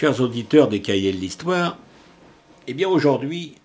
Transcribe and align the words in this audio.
Chers 0.00 0.22
auditeurs 0.22 0.68
des 0.68 0.80
cahiers 0.80 1.12
de 1.12 1.18
l'histoire, 1.18 1.76
eh 2.66 2.72
bien 2.72 2.88
aujourd'hui, 2.88 3.56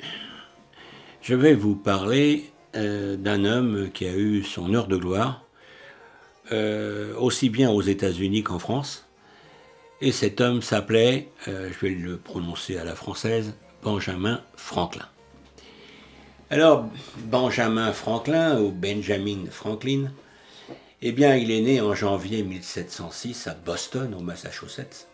je 1.21 1.33
vais 1.33 1.53
vous 1.53 1.77
parler 1.77 2.51
euh, 2.75 3.15
d'un 3.15 3.45
homme 3.45 3.89
qui 3.93 4.05
a 4.05 4.13
eu 4.13 4.43
son 4.43 4.73
heure 4.73 4.87
de 4.87 4.97
gloire, 4.97 5.45
euh, 6.51 7.15
aussi 7.15 7.47
bien 7.47 7.71
aux 7.71 7.81
États-Unis 7.81 8.43
qu'en 8.43 8.59
France. 8.59 9.07
Et 10.01 10.11
cet 10.11 10.41
homme 10.41 10.61
s'appelait, 10.61 11.29
euh, 11.47 11.69
je 11.71 11.87
vais 11.87 11.93
le 11.93 12.17
prononcer 12.17 12.75
à 12.77 12.83
la 12.83 12.95
française, 12.95 13.53
Benjamin 13.81 14.41
Franklin. 14.57 15.07
Alors, 16.49 16.85
Benjamin 17.19 17.93
Franklin, 17.93 18.59
ou 18.59 18.71
Benjamin 18.71 19.45
Franklin, 19.49 20.11
eh 21.01 21.13
bien, 21.13 21.37
il 21.37 21.49
est 21.49 21.61
né 21.61 21.79
en 21.79 21.95
janvier 21.95 22.43
1706 22.43 23.47
à 23.47 23.53
Boston, 23.53 24.13
au 24.13 24.19
Massachusetts, 24.19 25.07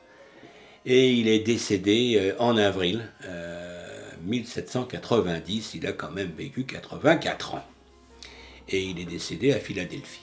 et 0.85 1.11
il 1.11 1.27
est 1.27 1.39
décédé 1.39 2.17
euh, 2.17 2.35
en 2.39 2.57
avril 2.57 3.03
1790. 4.23 5.73
Il 5.75 5.87
a 5.87 5.93
quand 5.93 6.11
même 6.11 6.31
vécu 6.37 6.63
84 6.63 7.55
ans. 7.55 7.65
Et 8.69 8.83
il 8.83 8.99
est 8.99 9.05
décédé 9.05 9.51
à 9.51 9.59
Philadelphie. 9.59 10.21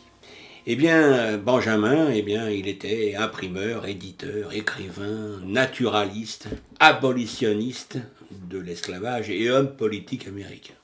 Eh 0.67 0.77
bien, 0.77 1.39
Benjamin, 1.39 2.11
eh 2.13 2.23
bien, 2.23 2.49
il 2.51 2.69
était 2.69 3.15
imprimeur, 3.17 3.87
éditeur, 3.87 4.53
écrivain, 4.53 5.41
naturaliste, 5.43 6.49
abolitionniste 6.79 7.99
de 8.31 8.59
l'esclavage 8.59 9.31
et 9.31 9.51
homme 9.51 9.75
politique 9.75 10.29
américain. 10.29 10.75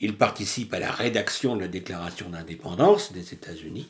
Il 0.00 0.16
participe 0.16 0.74
à 0.74 0.80
la 0.80 0.90
rédaction 0.90 1.54
de 1.54 1.60
la 1.60 1.68
Déclaration 1.68 2.28
d'indépendance 2.28 3.12
des 3.12 3.32
États-Unis, 3.32 3.88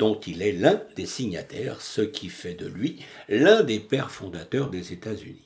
dont 0.00 0.18
il 0.26 0.40
est 0.40 0.52
l'un 0.52 0.80
des 0.96 1.04
signataires, 1.04 1.82
ce 1.82 2.00
qui 2.00 2.30
fait 2.30 2.54
de 2.54 2.66
lui 2.66 2.96
l'un 3.28 3.62
des 3.62 3.78
pères 3.78 4.10
fondateurs 4.10 4.70
des 4.70 4.94
États-Unis. 4.94 5.44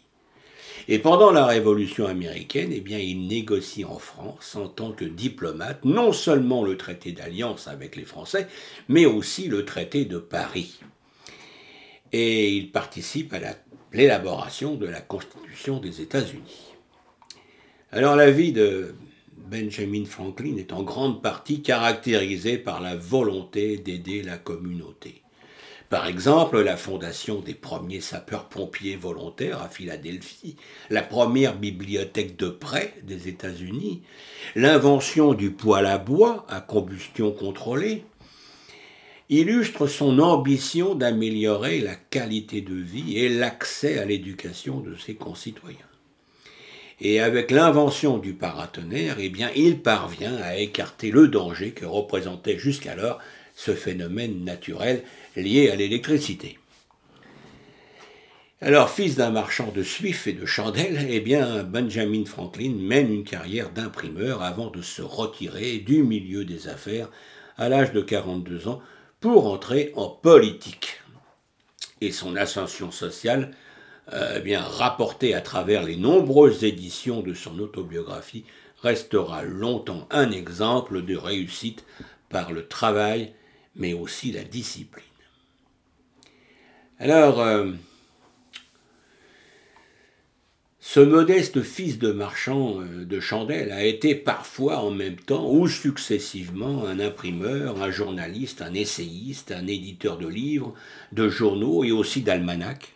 Et 0.87 1.01
pendant 1.01 1.33
la 1.33 1.45
Révolution 1.45 2.07
américaine, 2.07 2.71
eh 2.73 2.81
bien, 2.81 2.99
il 2.99 3.27
négocie 3.27 3.85
en 3.85 3.99
France 3.99 4.55
en 4.55 4.69
tant 4.69 4.93
que 4.93 5.05
diplomate 5.05 5.85
non 5.85 6.13
seulement 6.13 6.63
le 6.63 6.77
traité 6.77 7.11
d'alliance 7.11 7.67
avec 7.67 7.97
les 7.97 8.05
Français, 8.05 8.47
mais 8.89 9.07
aussi 9.07 9.49
le 9.49 9.65
traité 9.65 10.05
de 10.05 10.19
Paris. 10.19 10.79
Et 12.13 12.51
il 12.51 12.71
participe 12.71 13.35
à 13.35 13.41
l'élaboration 13.93 14.77
de 14.77 14.87
la 14.87 15.01
Constitution 15.01 15.81
des 15.81 16.01
États-Unis. 16.01 16.75
Alors 17.91 18.15
la 18.15 18.31
vie 18.31 18.53
de 18.53 18.95
Benjamin 19.47 20.07
Franklin 20.07 20.57
est 20.57 20.73
en 20.73 20.83
grande 20.83 21.23
partie 21.23 21.61
caractérisé 21.61 22.57
par 22.57 22.81
la 22.81 22.97
volonté 22.97 23.77
d'aider 23.77 24.23
la 24.23 24.39
communauté. 24.39 25.23
Par 25.91 26.07
exemple, 26.07 26.61
la 26.63 26.79
fondation 26.79 27.41
des 27.41 27.53
premiers 27.53 28.01
sapeurs-pompiers 28.01 28.97
volontaires 28.97 29.61
à 29.61 29.69
Philadelphie, 29.69 30.57
la 30.89 31.03
première 31.03 31.57
bibliothèque 31.57 32.37
de 32.37 32.49
prêt 32.49 32.95
des 33.03 33.29
États-Unis, 33.29 34.03
l'invention 34.57 35.35
du 35.35 35.51
poêle 35.51 35.87
à 35.87 35.99
bois 35.99 36.47
à 36.49 36.63
combustion 36.63 37.31
contrôlée, 37.31 38.05
illustrent 39.29 39.87
son 39.87 40.21
ambition 40.21 40.95
d'améliorer 40.95 41.81
la 41.81 41.97
qualité 41.97 42.63
de 42.63 42.75
vie 42.75 43.19
et 43.19 43.29
l'accès 43.29 43.99
à 43.99 44.07
l'éducation 44.07 44.81
de 44.81 44.97
ses 44.97 45.15
concitoyens. 45.15 45.94
Et 47.01 47.21
avec 47.21 47.51
l'invention 47.51 48.19
du 48.19 48.35
paratonnerre, 48.35 49.17
eh 49.19 49.33
il 49.57 49.81
parvient 49.81 50.37
à 50.37 50.57
écarter 50.57 51.11
le 51.11 51.29
danger 51.29 51.73
que 51.73 51.85
représentait 51.85 52.59
jusqu'alors 52.59 53.19
ce 53.55 53.73
phénomène 53.73 54.45
naturel 54.45 55.03
lié 55.37 55.71
à 55.71 55.77
l'électricité. 55.77 56.59
Alors, 58.61 58.89
fils 58.89 59.17
d'un 59.17 59.31
marchand 59.31 59.71
de 59.75 59.83
suif 59.83 60.27
et 60.27 60.33
de 60.33 60.47
chandelles, 60.47 61.07
eh 61.11 61.21
bien, 61.21 61.65
Benjamin 61.65 62.25
Franklin 62.25 62.73
mène 62.79 63.13
une 63.13 63.25
carrière 63.25 63.71
d'imprimeur 63.71 64.43
avant 64.43 64.71
de 64.71 64.81
se 64.81 65.03
retirer 65.03 65.79
du 65.79 66.03
milieu 66.03 66.45
des 66.45 66.69
affaires 66.69 67.11
à 67.59 67.69
l'âge 67.69 67.93
de 67.93 68.01
42 68.01 68.69
ans 68.69 68.81
pour 69.21 69.49
entrer 69.53 69.93
en 69.97 70.09
politique. 70.09 71.01
Et 72.01 72.11
son 72.11 72.37
ascension 72.37 72.91
sociale 72.91 73.51
euh, 74.13 74.41
bien, 74.41 74.61
rapporté 74.61 75.35
à 75.35 75.41
travers 75.41 75.83
les 75.83 75.97
nombreuses 75.97 76.65
éditions 76.65 77.23
de 77.23 77.35
son 77.35 77.59
autobiographie, 77.59 78.45
restera 78.83 79.43
longtemps 79.45 80.07
un 80.11 80.31
exemple 80.31 81.03
de 81.03 81.17
réussite 81.17 81.85
par 82.29 82.53
le 82.53 82.67
travail, 82.69 83.33
mais 83.77 83.95
aussi 83.95 84.31
la 84.31 84.45
discipline. 84.45 85.05
Alors, 86.99 87.41
euh, 87.41 87.73
ce 90.81 91.01
modeste 91.01 91.63
fils 91.63 91.99
de 91.99 92.13
marchand 92.13 92.81
euh, 92.81 93.07
de 93.07 93.19
chandelles 93.19 93.73
a 93.73 93.85
été 93.85 94.15
parfois 94.15 94.81
en 94.81 94.91
même 94.91 95.17
temps 95.17 95.51
ou 95.51 95.67
successivement 95.67 96.85
un 96.85 97.01
imprimeur, 97.01 97.83
un 97.83 97.91
journaliste, 97.91 98.61
un 98.61 98.75
essayiste, 98.75 99.51
un 99.51 99.67
éditeur 99.67 100.19
de 100.19 100.29
livres, 100.29 100.75
de 101.13 101.31
journaux 101.31 101.85
et 101.85 101.91
aussi 101.91 102.21
d'almanachs. 102.21 102.95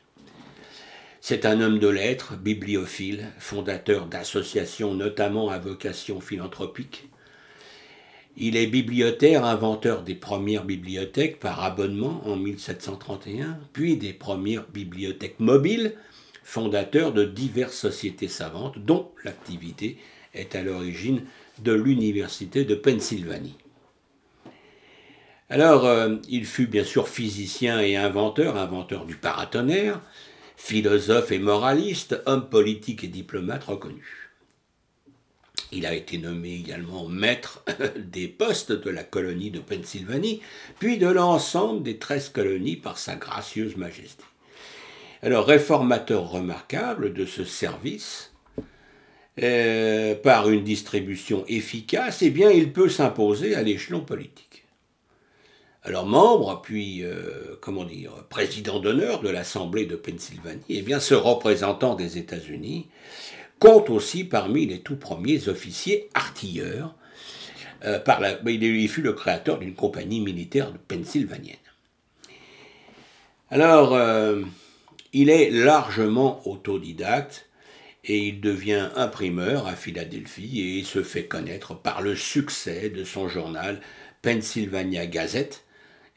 C'est 1.21 1.47
un 1.47 1.61
homme 1.61 1.79
de 1.79 1.89
lettres, 1.89 2.37
bibliophile, 2.37 3.27
fondateur 3.39 4.07
d'associations 4.07 4.95
notamment 4.95 5.49
à 5.51 5.59
vocation 5.59 6.21
philanthropique. 6.21 7.09
Il 8.37 8.57
est 8.57 8.69
bibliothaire, 8.69 9.45
inventeur 9.45 10.03
des 10.03 10.15
premières 10.15 10.65
bibliothèques 10.65 11.41
par 11.41 11.65
abonnement 11.65 12.23
en 12.25 12.37
1731, 12.37 13.59
puis 13.73 13.97
des 13.97 14.13
premières 14.13 14.69
bibliothèques 14.69 15.41
mobiles, 15.41 15.95
fondateur 16.45 17.13
de 17.13 17.25
diverses 17.25 17.77
sociétés 17.77 18.29
savantes 18.29 18.79
dont 18.79 19.11
l'activité 19.25 19.99
est 20.35 20.55
à 20.55 20.63
l'origine 20.63 21.23
de 21.59 21.73
l'Université 21.73 22.65
de 22.65 22.77
Pennsylvanie. 22.77 23.57
Alors, 25.51 25.87
euh, 25.87 26.17
il 26.29 26.45
fut 26.45 26.67
bien 26.67 26.85
sûr 26.85 27.09
physicien 27.09 27.81
et 27.81 27.97
inventeur, 27.97 28.57
inventeur 28.57 29.05
du 29.05 29.17
paratonnerre, 29.17 30.01
philosophe 30.59 31.31
et 31.33 31.39
moraliste, 31.39 32.21
homme 32.27 32.51
politique 32.51 33.05
et 33.05 33.09
diplomate 33.09 33.65
reconnu. 33.65 34.29
Il 35.71 35.87
a 35.87 35.95
été 35.95 36.19
nommé 36.19 36.55
également 36.55 37.09
maître 37.09 37.65
des 37.97 38.27
postes 38.27 38.73
de 38.73 38.91
la 38.91 39.05
colonie 39.05 39.51
de 39.51 39.61
Pennsylvanie, 39.61 40.43
puis 40.79 40.99
de 40.99 41.07
l'ensemble 41.07 41.83
des 41.83 41.99
treize 41.99 42.29
colonies 42.29 42.77
par 42.77 42.99
sa 42.99 43.15
gracieuse 43.15 43.77
majesté. 43.77 44.25
Alors, 45.23 45.47
réformateur 45.47 46.29
remarquable 46.29 47.13
de 47.13 47.25
ce 47.25 47.45
service, 47.45 48.33
euh, 49.41 50.17
par 50.17 50.51
une 50.51 50.65
distribution 50.65 51.45
efficace, 51.47 52.23
eh 52.23 52.31
bien, 52.31 52.51
il 52.51 52.73
peut 52.73 52.89
s'imposer 52.89 53.55
à 53.55 53.63
l'échelon 53.63 54.01
politique. 54.01 54.48
Alors 55.85 56.07
membre, 56.07 56.61
puis, 56.61 57.03
euh, 57.03 57.57
comment 57.61 57.85
dire, 57.85 58.13
président 58.29 58.81
d'honneur 58.81 59.21
de 59.21 59.29
l'Assemblée 59.29 59.87
de 59.87 59.97
Pennsylvanie, 59.97 60.63
eh 60.69 60.83
bien, 60.83 61.01
ce 61.01 61.15
représentant 61.15 61.95
des 61.95 62.19
États-Unis 62.19 62.89
compte 63.59 63.91
aussi 63.91 64.25
parmi 64.25 64.67
les 64.67 64.81
tout 64.81 64.97
premiers 64.97 65.49
officiers 65.49 66.09
artilleurs. 66.15 66.95
Euh, 67.85 68.01
il, 68.47 68.89
fut 68.89 69.03
le 69.03 69.13
créateur 69.13 69.59
d'une 69.59 69.75
compagnie 69.75 70.21
militaire 70.21 70.73
pennsylvanienne. 70.89 71.57
Alors, 73.51 73.95
euh, 73.95 74.43
il 75.13 75.31
est 75.31 75.51
largement 75.51 76.47
autodidacte 76.47 77.49
et 78.05 78.19
il 78.19 78.41
devient 78.41 78.91
imprimeur 78.97 79.67
à 79.67 79.75
Philadelphie 79.75 80.61
et 80.61 80.79
il 80.79 80.87
se 80.87 81.03
fait 81.03 81.27
connaître 81.27 81.75
par 81.75 82.03
le 82.03 82.17
succès 82.17 82.91
de 82.91 83.05
son 83.05 83.29
journal 83.29 83.81
Pennsylvania 84.23 85.07
Gazette, 85.07 85.65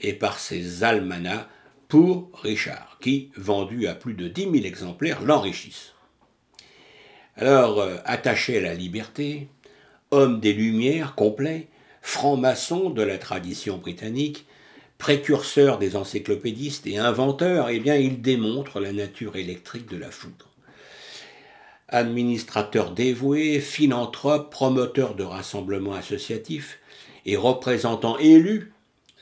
et 0.02 0.14
par 0.14 0.40
ses 0.40 0.84
almanachs 0.84 1.48
pour 1.88 2.30
Richard, 2.42 2.98
qui, 3.02 3.32
vendu 3.36 3.88
à 3.88 3.94
plus 3.94 4.14
de 4.14 4.28
10 4.28 4.44
000 4.44 4.56
exemplaires, 4.66 5.22
l'enrichissent. 5.22 5.94
Alors, 7.36 7.82
euh, 7.82 7.98
attaché 8.06 8.58
à 8.58 8.62
la 8.62 8.74
liberté, 8.74 9.48
homme 10.12 10.40
des 10.40 10.54
Lumières 10.54 11.16
complet, 11.16 11.68
franc-maçon 12.02 12.90
de 12.90 13.02
la 13.02 13.18
tradition 13.18 13.78
britannique, 13.78 14.46
précurseur 14.98 15.80
des 15.80 15.96
encyclopédistes 15.96 16.86
et 16.88 16.98
inventeur, 16.98 17.70
eh 17.70 17.80
bien, 17.80 17.96
il 17.96 18.22
démontre 18.22 18.80
la 18.80 18.94
nature 18.94 19.36
électrique 19.36 19.90
de 19.90 19.98
la 19.98 20.12
foudre. 20.12 20.50
Administrateur 21.88 22.92
dévoué, 22.92 23.60
philanthrope, 23.60 24.52
promoteur 24.52 25.16
de 25.16 25.24
rassemblements 25.24 25.96
associatifs 25.96 26.80
et 27.26 27.36
représentant 27.36 28.18
élu 28.18 28.72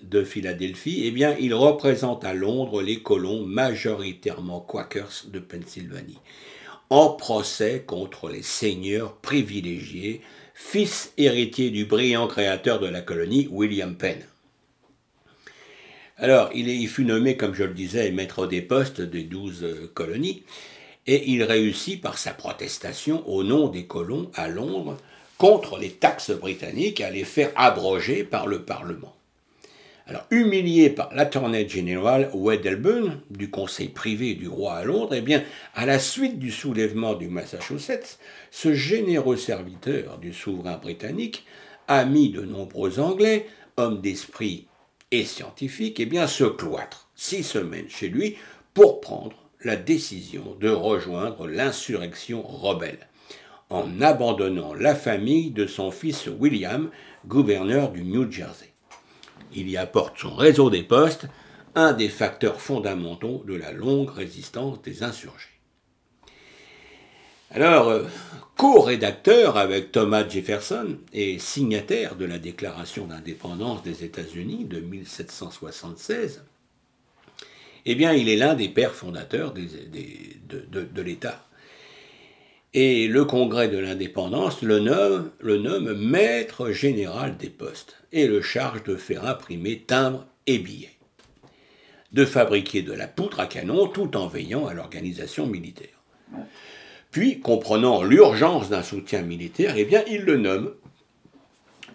de 0.04 0.24
Philadelphie, 0.24 1.04
eh 1.06 1.12
bien, 1.12 1.36
il 1.40 1.54
représente 1.54 2.24
à 2.24 2.34
Londres 2.34 2.82
les 2.82 3.02
colons 3.02 3.46
majoritairement 3.46 4.60
Quakers 4.60 5.26
de 5.28 5.40
Pennsylvanie, 5.40 6.20
en 6.90 7.10
procès 7.10 7.84
contre 7.86 8.30
les 8.30 8.42
seigneurs 8.42 9.16
privilégiés, 9.18 10.22
fils 10.54 11.14
héritiers 11.18 11.70
du 11.70 11.86
brillant 11.86 12.28
créateur 12.28 12.80
de 12.80 12.88
la 12.88 13.02
colonie, 13.02 13.48
William 13.52 13.96
Penn. 13.96 14.26
Alors, 16.18 16.50
il, 16.54 16.68
il, 16.68 16.90
fut 16.90 17.06
nommé, 17.06 17.38
comme 17.38 17.54
je 17.54 17.64
le 17.64 17.74
disais, 17.74 18.12
maître 18.12 18.46
des 18.46 18.62
postes 18.62 19.02
des 19.02 19.24
douze 19.24 19.66
colonies, 19.94 20.44
et 21.08 21.32
il 21.32 21.44
réussit 21.44 22.02
par 22.02 22.18
sa 22.18 22.34
protestation 22.34 23.28
au 23.28 23.44
nom 23.44 23.70
des 23.70 23.86
colons 23.86 24.30
à 24.36 24.48
Londres 24.48 24.98
contre 25.40 25.80
les 25.80 25.92
taxes 25.92 26.32
britanniques 26.32 27.02
à 27.02 27.10
les 27.10 27.24
faire 27.24 27.52
abroger 27.56 28.24
par 28.24 28.46
le 28.46 28.64
Parlement. 28.64 29.16
Alors, 30.10 30.26
humilié 30.32 30.90
par 30.90 31.14
l'attorney 31.14 31.70
général 31.70 32.32
Wedderburn 32.34 33.22
du 33.30 33.52
conseil 33.52 33.90
privé 33.90 34.34
du 34.34 34.48
roi 34.48 34.74
à 34.74 34.84
Londres, 34.84 35.14
eh 35.14 35.22
bien, 35.22 35.44
à 35.76 35.86
la 35.86 36.00
suite 36.00 36.40
du 36.40 36.50
soulèvement 36.50 37.14
du 37.14 37.28
Massachusetts, 37.28 38.18
ce 38.50 38.74
généreux 38.74 39.38
serviteur 39.38 40.18
du 40.18 40.34
souverain 40.34 40.78
britannique, 40.78 41.46
ami 41.88 42.32
de 42.32 42.42
nombreux 42.42 43.00
Anglais, 43.00 43.46
hommes 43.78 44.02
d'esprit 44.02 44.66
et 45.12 45.26
scientifiques, 45.26 46.00
eh 46.00 46.08
bien, 46.08 46.26
se 46.26 46.46
cloître 46.46 47.08
six 47.14 47.44
semaines 47.44 47.90
chez 47.90 48.10
lui 48.10 48.38
pour 48.74 49.02
prendre 49.02 49.38
la 49.64 49.76
décision 49.76 50.58
de 50.60 50.70
rejoindre 50.70 51.46
l'insurrection 51.46 52.42
rebelle, 52.42 53.08
en 53.70 54.02
abandonnant 54.02 54.74
la 54.74 54.96
famille 54.96 55.52
de 55.52 55.68
son 55.68 55.92
fils 55.92 56.28
William, 56.40 56.90
gouverneur 57.28 57.92
du 57.92 58.04
New 58.04 58.32
Jersey. 58.32 58.69
Il 59.54 59.70
y 59.70 59.78
apporte 59.78 60.18
son 60.18 60.36
réseau 60.36 60.70
des 60.70 60.84
postes, 60.84 61.28
un 61.76 61.94
des 61.94 62.10
facteurs 62.10 62.62
fondamentaux 62.62 63.44
de 63.48 63.56
la 63.56 63.72
longue 63.72 64.10
résistance 64.10 64.82
des 64.82 65.04
insurgés. 65.04 65.60
Alors, 67.52 67.90
euh, 67.90 68.04
co-rédacteur 68.58 69.58
avec 69.58 69.92
Thomas 69.92 70.28
Jefferson 70.28 71.00
et 71.14 71.40
signataire 71.40 72.16
de 72.16 72.26
la 72.26 72.38
Déclaration 72.38 73.08
d'indépendance 73.08 73.82
des 73.82 74.04
États-Unis 74.04 74.66
de 74.66 74.80
1776, 74.82 76.44
eh 77.86 77.96
bien, 77.96 78.14
il 78.14 78.30
est 78.30 78.36
l'un 78.36 78.54
des 78.54 78.70
pères 78.70 78.94
fondateurs 78.94 79.54
de, 79.54 79.64
de 80.72 81.02
l'État. 81.02 81.49
Et 82.76 83.08
le 83.08 83.26
Congrès 83.26 83.68
de 83.68 83.80
l'indépendance 83.80 84.62
le 84.62 84.78
nomme, 84.78 85.94
maître 85.96 86.70
général 86.70 87.36
des 87.36 87.50
postes 87.50 87.96
et 88.12 88.28
le 88.28 88.44
charge 88.44 88.84
de 88.84 88.96
faire 88.96 89.26
imprimer 89.26 89.80
timbres 89.80 90.28
et 90.46 90.60
billets, 90.60 90.94
de 92.12 92.26
fabriquer 92.26 92.84
de 92.84 92.94
la 92.94 93.08
poutre 93.08 93.40
à 93.40 93.48
canon 93.48 93.88
tout 93.88 94.16
en 94.16 94.28
veillant 94.28 94.68
à 94.68 94.76
l'organisation 94.76 95.48
militaire. 95.48 96.04
Puis, 97.10 97.40
comprenant 97.40 98.04
l'urgence 98.04 98.70
d'un 98.70 98.84
soutien 98.84 99.24
militaire, 99.24 99.74
eh 99.76 99.86
bien, 99.86 100.04
il 100.08 100.22
le 100.22 100.38
nomme 100.38 100.76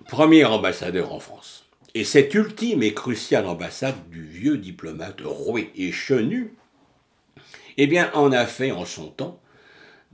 premier 0.08 0.44
ambassadeur 0.44 1.12
en 1.12 1.20
France. 1.20 1.66
Et 1.94 2.02
cette 2.02 2.34
ultime 2.34 2.82
et 2.82 2.92
cruciale 2.92 3.46
ambassade 3.46 4.10
du 4.10 4.24
vieux 4.24 4.58
diplomate 4.58 5.20
roué 5.24 5.70
et 5.76 5.92
chenu, 5.92 6.54
eh 7.76 7.86
bien, 7.86 8.10
en 8.14 8.32
a 8.32 8.44
fait 8.44 8.72
en 8.72 8.84
son 8.84 9.06
temps 9.06 9.40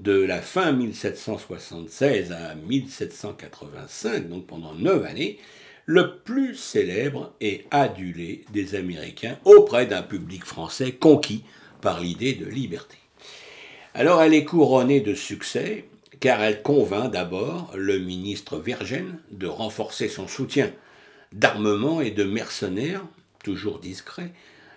de 0.00 0.12
la 0.12 0.40
fin 0.40 0.72
1776 0.72 2.32
à 2.32 2.54
1785, 2.54 4.28
donc 4.28 4.46
pendant 4.46 4.74
neuf 4.74 5.04
années, 5.04 5.38
le 5.84 6.18
plus 6.18 6.54
célèbre 6.54 7.34
et 7.40 7.66
adulé 7.70 8.44
des 8.52 8.74
Américains 8.74 9.38
auprès 9.44 9.86
d'un 9.86 10.02
public 10.02 10.44
français 10.44 10.92
conquis 10.92 11.44
par 11.82 12.00
l'idée 12.00 12.34
de 12.34 12.46
liberté. 12.46 12.96
Alors 13.94 14.22
elle 14.22 14.34
est 14.34 14.44
couronnée 14.44 15.00
de 15.00 15.14
succès 15.14 15.84
car 16.20 16.42
elle 16.42 16.62
convainc 16.62 17.10
d'abord 17.10 17.72
le 17.74 17.98
ministre 17.98 18.58
Vergène 18.58 19.18
de 19.30 19.46
renforcer 19.46 20.08
son 20.08 20.28
soutien 20.28 20.70
d'armement 21.32 22.00
et 22.00 22.10
de 22.10 22.24
mercenaires, 22.24 23.04
toujours 23.42 23.78
discret, 23.78 24.32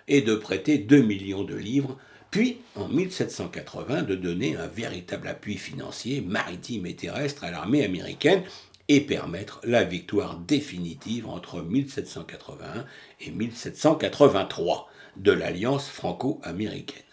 et 0.08 0.20
de 0.20 0.34
prêter 0.34 0.78
2 0.78 1.00
millions 1.00 1.44
de 1.44 1.54
livres 1.54 1.98
puis 2.34 2.62
en 2.74 2.88
1780 2.88 4.02
de 4.02 4.16
donner 4.16 4.56
un 4.56 4.66
véritable 4.66 5.28
appui 5.28 5.56
financier 5.56 6.20
maritime 6.20 6.84
et 6.84 6.96
terrestre 6.96 7.44
à 7.44 7.52
l'armée 7.52 7.84
américaine 7.84 8.42
et 8.88 9.02
permettre 9.02 9.60
la 9.62 9.84
victoire 9.84 10.40
définitive 10.40 11.28
entre 11.28 11.62
1781 11.62 12.86
et 13.20 13.30
1783 13.30 14.88
de 15.16 15.30
l'alliance 15.30 15.88
franco-américaine. 15.88 17.04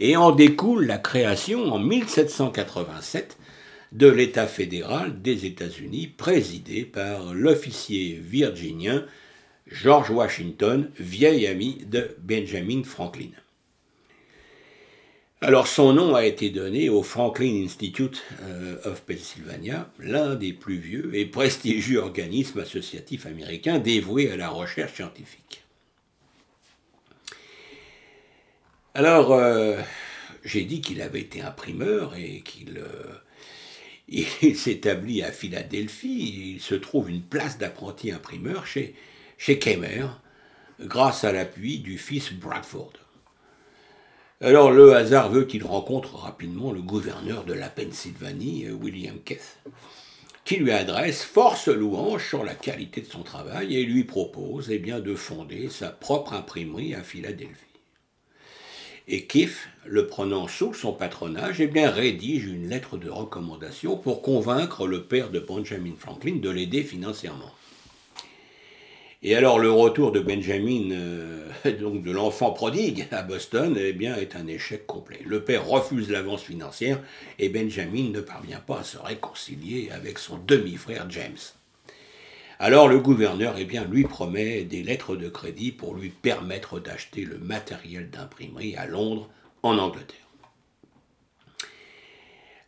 Et 0.00 0.16
en 0.16 0.32
découle 0.32 0.86
la 0.86 0.98
création 0.98 1.72
en 1.72 1.78
1787 1.78 3.38
de 3.92 4.08
l'État 4.08 4.48
fédéral 4.48 5.22
des 5.22 5.46
États-Unis 5.46 6.08
présidé 6.08 6.84
par 6.84 7.32
l'officier 7.32 8.20
virginien 8.20 9.06
George 9.68 10.10
Washington, 10.10 10.90
vieil 10.98 11.46
ami 11.46 11.84
de 11.88 12.16
Benjamin 12.18 12.82
Franklin. 12.82 13.30
Alors 15.42 15.68
son 15.68 15.92
nom 15.92 16.14
a 16.14 16.24
été 16.24 16.48
donné 16.48 16.88
au 16.88 17.02
Franklin 17.02 17.62
Institute 17.64 18.24
euh, 18.40 18.78
of 18.84 19.02
Pennsylvania, 19.02 19.90
l'un 19.98 20.34
des 20.34 20.54
plus 20.54 20.78
vieux 20.78 21.14
et 21.14 21.26
prestigieux 21.26 21.98
organismes 22.00 22.60
associatifs 22.60 23.26
américains 23.26 23.78
dévoués 23.78 24.30
à 24.30 24.36
la 24.36 24.48
recherche 24.48 24.94
scientifique. 24.94 25.62
Alors, 28.94 29.34
euh, 29.34 29.78
j'ai 30.42 30.64
dit 30.64 30.80
qu'il 30.80 31.02
avait 31.02 31.20
été 31.20 31.42
imprimeur 31.42 32.14
et 32.16 32.40
qu'il 32.40 32.78
euh, 32.78 34.54
s'établit 34.54 35.22
à 35.22 35.32
Philadelphie. 35.32 36.54
Il 36.54 36.62
se 36.62 36.74
trouve 36.74 37.10
une 37.10 37.22
place 37.22 37.58
d'apprenti 37.58 38.10
imprimeur 38.10 38.66
chez, 38.66 38.94
chez 39.36 39.58
Kemmer, 39.58 40.06
grâce 40.80 41.24
à 41.24 41.32
l'appui 41.32 41.80
du 41.80 41.98
fils 41.98 42.32
Bradford. 42.32 43.05
Alors 44.42 44.70
le 44.70 44.94
hasard 44.94 45.30
veut 45.30 45.44
qu'il 45.44 45.64
rencontre 45.64 46.16
rapidement 46.16 46.70
le 46.70 46.82
gouverneur 46.82 47.44
de 47.44 47.54
la 47.54 47.70
Pennsylvanie, 47.70 48.66
euh, 48.66 48.72
William 48.74 49.16
Keith, 49.24 49.58
qui 50.44 50.56
lui 50.56 50.72
adresse 50.72 51.24
force 51.24 51.68
louange 51.68 52.28
sur 52.28 52.44
la 52.44 52.54
qualité 52.54 53.00
de 53.00 53.06
son 53.06 53.22
travail 53.22 53.74
et 53.74 53.84
lui 53.84 54.04
propose 54.04 54.70
eh 54.70 54.78
bien, 54.78 55.00
de 55.00 55.14
fonder 55.14 55.70
sa 55.70 55.88
propre 55.88 56.34
imprimerie 56.34 56.94
à 56.94 57.02
Philadelphie. 57.02 57.54
Et 59.08 59.24
Keith, 59.24 59.68
le 59.86 60.06
prenant 60.06 60.48
sous 60.48 60.74
son 60.74 60.92
patronage, 60.92 61.62
eh 61.62 61.66
bien, 61.66 61.90
rédige 61.90 62.44
une 62.44 62.68
lettre 62.68 62.98
de 62.98 63.08
recommandation 63.08 63.96
pour 63.96 64.20
convaincre 64.20 64.86
le 64.86 65.04
père 65.04 65.30
de 65.30 65.40
Benjamin 65.40 65.94
Franklin 65.96 66.40
de 66.42 66.50
l'aider 66.50 66.82
financièrement. 66.82 67.52
Et 69.28 69.34
alors 69.34 69.58
le 69.58 69.72
retour 69.72 70.12
de 70.12 70.20
Benjamin, 70.20 70.92
euh, 70.92 71.48
donc 71.80 72.04
de 72.04 72.12
l'enfant 72.12 72.52
prodigue 72.52 73.08
à 73.10 73.24
Boston, 73.24 73.76
eh 73.76 73.92
bien, 73.92 74.14
est 74.14 74.36
un 74.36 74.46
échec 74.46 74.86
complet. 74.86 75.18
Le 75.26 75.42
père 75.42 75.66
refuse 75.66 76.12
l'avance 76.12 76.44
financière 76.44 77.00
et 77.40 77.48
Benjamin 77.48 78.10
ne 78.12 78.20
parvient 78.20 78.60
pas 78.60 78.78
à 78.78 78.84
se 78.84 78.98
réconcilier 78.98 79.90
avec 79.92 80.20
son 80.20 80.38
demi-frère 80.38 81.10
James. 81.10 81.34
Alors 82.60 82.86
le 82.86 83.00
gouverneur 83.00 83.56
eh 83.58 83.64
bien, 83.64 83.84
lui 83.84 84.04
promet 84.04 84.62
des 84.62 84.84
lettres 84.84 85.16
de 85.16 85.28
crédit 85.28 85.72
pour 85.72 85.96
lui 85.96 86.10
permettre 86.10 86.78
d'acheter 86.78 87.24
le 87.24 87.38
matériel 87.38 88.08
d'imprimerie 88.10 88.76
à 88.76 88.86
Londres, 88.86 89.28
en 89.64 89.76
Angleterre. 89.76 90.20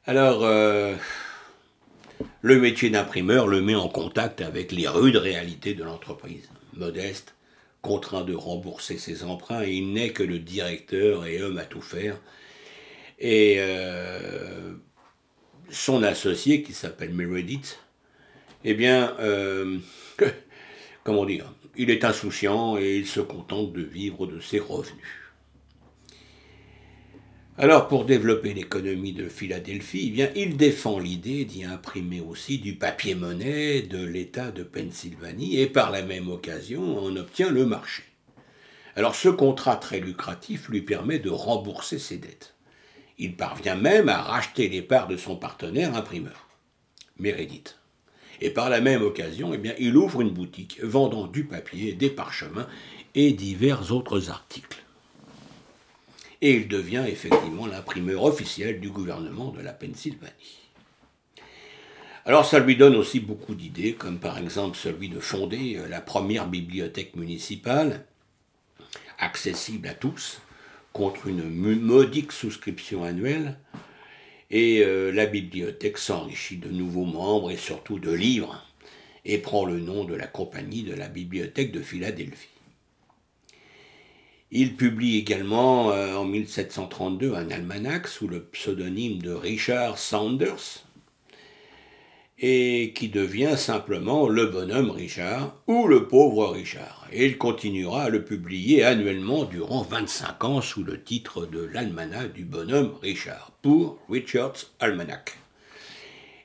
Alors, 0.06 0.42
euh, 0.42 0.96
le 2.42 2.60
métier 2.60 2.90
d'imprimeur 2.90 3.46
le 3.46 3.60
met 3.60 3.74
en 3.74 3.88
contact 3.88 4.40
avec 4.40 4.72
les 4.72 4.88
rudes 4.88 5.16
réalités 5.16 5.74
de 5.74 5.82
l'entreprise. 5.82 6.48
Modeste, 6.74 7.34
contraint 7.82 8.24
de 8.24 8.34
rembourser 8.34 8.98
ses 8.98 9.24
emprunts, 9.24 9.64
il 9.64 9.92
n'est 9.92 10.10
que 10.10 10.22
le 10.22 10.38
directeur 10.38 11.26
et 11.26 11.42
homme 11.42 11.58
à 11.58 11.64
tout 11.64 11.80
faire. 11.80 12.20
Et 13.18 13.56
euh, 13.58 14.74
son 15.70 16.02
associé, 16.02 16.62
qui 16.62 16.72
s'appelle 16.72 17.12
Meredith, 17.12 17.80
eh 18.64 18.74
bien, 18.74 19.16
euh, 19.18 19.78
comment 21.04 21.24
dire, 21.24 21.52
il 21.76 21.90
est 21.90 22.04
insouciant 22.04 22.78
et 22.78 22.96
il 22.96 23.06
se 23.06 23.20
contente 23.20 23.72
de 23.72 23.82
vivre 23.82 24.26
de 24.26 24.40
ses 24.40 24.60
revenus. 24.60 25.27
Alors, 27.60 27.88
pour 27.88 28.04
développer 28.04 28.54
l'économie 28.54 29.12
de 29.12 29.28
Philadelphie, 29.28 30.14
eh 30.16 30.40
il 30.40 30.56
défend 30.56 31.00
l'idée 31.00 31.44
d'y 31.44 31.64
imprimer 31.64 32.20
aussi 32.20 32.58
du 32.58 32.76
papier-monnaie 32.76 33.82
de 33.82 34.00
l'État 34.00 34.52
de 34.52 34.62
Pennsylvanie 34.62 35.58
et 35.58 35.66
par 35.66 35.90
la 35.90 36.02
même 36.02 36.30
occasion 36.30 37.04
en 37.04 37.16
obtient 37.16 37.50
le 37.50 37.66
marché. 37.66 38.04
Alors, 38.94 39.16
ce 39.16 39.28
contrat 39.28 39.74
très 39.74 39.98
lucratif 39.98 40.68
lui 40.68 40.82
permet 40.82 41.18
de 41.18 41.30
rembourser 41.30 41.98
ses 41.98 42.18
dettes. 42.18 42.54
Il 43.18 43.34
parvient 43.34 43.74
même 43.74 44.08
à 44.08 44.22
racheter 44.22 44.68
les 44.68 44.82
parts 44.82 45.08
de 45.08 45.16
son 45.16 45.34
partenaire 45.34 45.96
imprimeur, 45.96 46.46
Meredith. 47.18 47.80
Et 48.40 48.50
par 48.50 48.70
la 48.70 48.80
même 48.80 49.02
occasion, 49.02 49.52
eh 49.52 49.74
il 49.80 49.96
ouvre 49.96 50.20
une 50.20 50.30
boutique 50.30 50.78
vendant 50.84 51.26
du 51.26 51.42
papier, 51.42 51.92
des 51.92 52.10
parchemins 52.10 52.68
et 53.16 53.32
divers 53.32 53.90
autres 53.90 54.30
articles 54.30 54.84
et 56.40 56.54
il 56.54 56.68
devient 56.68 57.04
effectivement 57.06 57.66
l'imprimeur 57.66 58.24
officiel 58.24 58.80
du 58.80 58.90
gouvernement 58.90 59.50
de 59.50 59.60
la 59.60 59.72
Pennsylvanie. 59.72 60.58
Alors 62.24 62.44
ça 62.44 62.58
lui 62.58 62.76
donne 62.76 62.94
aussi 62.94 63.20
beaucoup 63.20 63.54
d'idées, 63.54 63.94
comme 63.94 64.18
par 64.18 64.38
exemple 64.38 64.76
celui 64.76 65.08
de 65.08 65.18
fonder 65.18 65.76
euh, 65.76 65.88
la 65.88 66.00
première 66.00 66.46
bibliothèque 66.46 67.16
municipale, 67.16 68.04
accessible 69.18 69.88
à 69.88 69.94
tous, 69.94 70.40
contre 70.92 71.26
une 71.26 71.48
modique 71.48 72.32
souscription 72.32 73.02
annuelle, 73.02 73.58
et 74.50 74.82
euh, 74.84 75.10
la 75.10 75.26
bibliothèque 75.26 75.98
s'enrichit 75.98 76.58
de 76.58 76.68
nouveaux 76.68 77.06
membres 77.06 77.50
et 77.50 77.56
surtout 77.56 77.98
de 77.98 78.12
livres, 78.12 78.62
et 79.24 79.38
prend 79.38 79.64
le 79.64 79.80
nom 79.80 80.04
de 80.04 80.14
la 80.14 80.26
compagnie 80.26 80.82
de 80.82 80.94
la 80.94 81.08
bibliothèque 81.08 81.72
de 81.72 81.80
Philadelphie. 81.80 82.57
Il 84.50 84.76
publie 84.76 85.18
également 85.18 85.90
euh, 85.90 86.14
en 86.14 86.24
1732 86.24 87.34
un 87.34 87.50
almanach 87.50 88.06
sous 88.06 88.28
le 88.28 88.40
pseudonyme 88.40 89.20
de 89.20 89.32
Richard 89.32 89.98
Saunders, 89.98 90.84
et 92.38 92.92
qui 92.94 93.08
devient 93.08 93.56
simplement 93.58 94.26
le 94.26 94.46
bonhomme 94.46 94.90
Richard 94.90 95.54
ou 95.66 95.86
le 95.86 96.08
pauvre 96.08 96.48
Richard. 96.48 97.06
Et 97.12 97.26
il 97.26 97.36
continuera 97.36 98.04
à 98.04 98.08
le 98.08 98.24
publier 98.24 98.84
annuellement 98.84 99.44
durant 99.44 99.82
25 99.82 100.44
ans 100.44 100.60
sous 100.62 100.84
le 100.84 101.02
titre 101.02 101.44
de 101.44 101.60
l'almanach 101.60 102.32
du 102.32 102.44
bonhomme 102.44 102.94
Richard, 103.02 103.52
pour 103.60 103.98
Richard's 104.08 104.70
Almanac. 104.80 105.36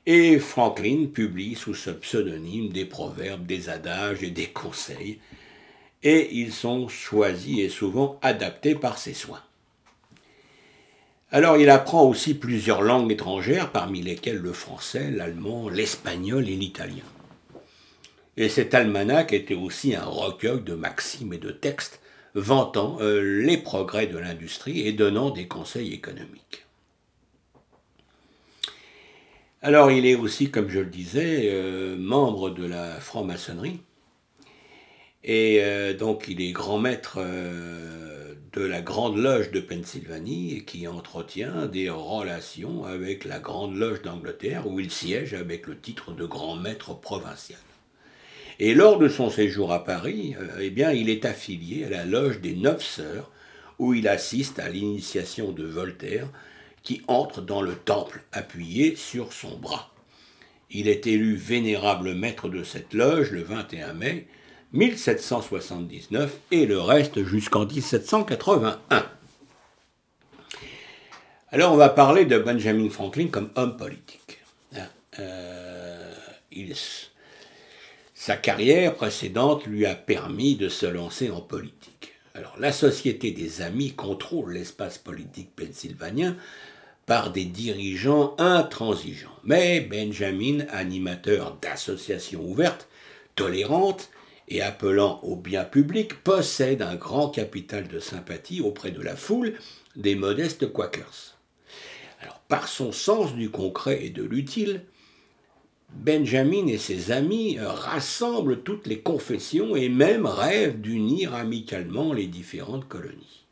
Et 0.05 0.39
Franklin 0.39 1.05
publie 1.13 1.55
sous 1.55 1.75
ce 1.75 1.91
pseudonyme 1.91 2.69
des 2.69 2.85
proverbes, 2.85 3.45
des 3.45 3.69
adages 3.69 4.23
et 4.23 4.31
des 4.31 4.47
conseils, 4.47 5.19
et 6.03 6.35
ils 6.35 6.51
sont 6.51 6.87
choisis 6.87 7.59
et 7.59 7.69
souvent 7.69 8.19
adaptés 8.21 8.75
par 8.75 8.97
ses 8.97 9.13
soins. 9.13 9.41
Alors 11.31 11.57
il 11.57 11.69
apprend 11.69 12.03
aussi 12.03 12.35
plusieurs 12.35 12.83
langues 12.83 13.11
étrangères, 13.11 13.71
parmi 13.71 14.01
lesquelles 14.01 14.37
le 14.37 14.53
français, 14.53 15.09
l'allemand, 15.09 15.67
l'espagnol 15.67 16.47
et 16.47 16.55
l'italien. 16.55 17.03
Et 18.37 18.49
cet 18.49 18.73
almanach 18.73 19.33
était 19.33 19.55
aussi 19.55 19.95
un 19.95 20.05
recueil 20.05 20.61
de 20.61 20.73
maximes 20.73 21.33
et 21.33 21.39
de 21.39 21.51
textes 21.51 22.01
vantant 22.35 22.97
euh, 22.99 23.41
les 23.43 23.57
progrès 23.57 24.07
de 24.07 24.17
l'industrie 24.17 24.87
et 24.87 24.91
donnant 24.91 25.29
des 25.29 25.47
conseils 25.47 25.93
économiques. 25.93 26.65
Alors 29.61 29.91
il 29.91 30.05
est 30.05 30.15
aussi, 30.15 30.51
comme 30.51 30.69
je 30.69 30.79
le 30.79 30.87
disais, 30.87 31.49
euh, 31.51 31.95
membre 31.97 32.49
de 32.49 32.65
la 32.65 32.99
franc-maçonnerie. 32.99 33.79
Et 35.23 35.59
euh, 35.61 35.93
donc 35.93 36.25
il 36.27 36.41
est 36.41 36.51
grand 36.51 36.79
maître 36.79 37.19
de 38.53 38.61
la 38.61 38.81
Grande 38.81 39.17
Loge 39.17 39.49
de 39.49 39.59
Pennsylvanie 39.59 40.57
et 40.57 40.63
qui 40.63 40.87
entretient 40.87 41.65
des 41.65 41.89
relations 41.89 42.85
avec 42.85 43.25
la 43.25 43.39
Grande 43.39 43.75
Loge 43.75 44.03
d'Angleterre 44.03 44.67
où 44.67 44.79
il 44.79 44.91
siège 44.91 45.33
avec 45.33 45.65
le 45.65 45.79
titre 45.79 46.11
de 46.11 46.25
grand 46.25 46.55
maître 46.55 46.93
provincial. 46.93 47.59
Et 48.59 48.75
lors 48.75 48.99
de 48.99 49.07
son 49.07 49.31
séjour 49.31 49.73
à 49.73 49.83
Paris, 49.83 50.35
euh, 50.39 50.59
eh 50.61 50.95
il 50.95 51.09
est 51.09 51.25
affilié 51.25 51.85
à 51.85 51.89
la 51.89 52.05
Loge 52.05 52.41
des 52.41 52.53
Neuf 52.53 52.83
Sœurs 52.83 53.31
où 53.79 53.95
il 53.95 54.07
assiste 54.07 54.59
à 54.59 54.69
l'initiation 54.69 55.51
de 55.51 55.65
Voltaire 55.65 56.29
qui 56.83 57.01
entre 57.07 57.41
dans 57.41 57.63
le 57.63 57.73
temple 57.73 58.23
appuyé 58.31 58.95
sur 58.95 59.33
son 59.33 59.57
bras. 59.57 59.91
Il 60.69 60.87
est 60.87 61.07
élu 61.07 61.35
vénérable 61.35 62.13
maître 62.13 62.49
de 62.49 62.63
cette 62.63 62.93
loge 62.93 63.31
le 63.31 63.41
21 63.41 63.93
mai 63.93 64.27
1779 64.73 66.39
et 66.51 66.65
le 66.65 66.81
reste 66.81 67.23
jusqu'en 67.23 67.65
1781. 67.65 68.79
Alors 71.51 71.73
on 71.73 71.77
va 71.77 71.89
parler 71.89 72.25
de 72.25 72.39
Benjamin 72.39 72.89
Franklin 72.89 73.27
comme 73.27 73.51
homme 73.55 73.77
politique. 73.77 74.39
Hein, 74.75 74.87
euh, 75.19 76.13
sa 78.15 78.35
carrière 78.37 78.95
précédente 78.95 79.67
lui 79.67 79.85
a 79.85 79.95
permis 79.95 80.55
de 80.55 80.69
se 80.69 80.85
lancer 80.85 81.29
en 81.29 81.41
politique. 81.41 82.13
Alors 82.33 82.55
la 82.57 82.71
Société 82.71 83.31
des 83.31 83.61
Amis 83.61 83.91
contrôle 83.91 84.53
l'espace 84.53 84.97
politique 84.97 85.55
pennsylvanien 85.55 86.35
par 87.05 87.31
des 87.31 87.45
dirigeants 87.45 88.33
intransigeants. 88.39 89.37
Mais 89.43 89.81
Benjamin, 89.81 90.65
animateur 90.69 91.57
d'associations 91.61 92.41
ouvertes, 92.41 92.87
tolérantes, 93.35 94.09
et 94.47 94.61
appelant 94.61 95.19
au 95.23 95.35
bien 95.35 95.63
public, 95.63 96.15
possède 96.23 96.81
un 96.81 96.95
grand 96.95 97.29
capital 97.29 97.87
de 97.87 97.99
sympathie 97.99 98.61
auprès 98.61 98.91
de 98.91 99.01
la 99.01 99.15
foule 99.15 99.53
des 99.95 100.15
modestes 100.15 100.71
Quakers. 100.71 101.37
Par 102.47 102.67
son 102.67 102.91
sens 102.91 103.33
du 103.33 103.49
concret 103.49 104.05
et 104.05 104.09
de 104.09 104.23
l'utile, 104.23 104.83
Benjamin 105.95 106.67
et 106.67 106.77
ses 106.77 107.11
amis 107.11 107.57
rassemblent 107.59 108.63
toutes 108.63 108.87
les 108.87 108.99
confessions 108.99 109.75
et 109.75 109.89
même 109.89 110.25
rêvent 110.25 110.81
d'unir 110.81 111.33
amicalement 111.33 112.13
les 112.13 112.27
différentes 112.27 112.87
colonies. 112.87 113.45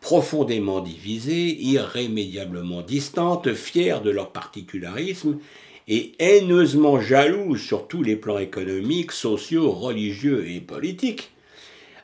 Profondément 0.00 0.80
divisées, 0.80 1.56
irrémédiablement 1.62 2.82
distantes, 2.82 3.54
fiers 3.54 4.00
de 4.02 4.10
leur 4.10 4.32
particularisme 4.32 5.38
et 5.88 6.12
haineusement 6.18 7.00
jaloux 7.00 7.56
sur 7.56 7.88
tous 7.88 8.02
les 8.02 8.16
plans 8.16 8.38
économiques, 8.38 9.12
sociaux, 9.12 9.70
religieux 9.70 10.48
et 10.48 10.60
politiques, 10.60 11.30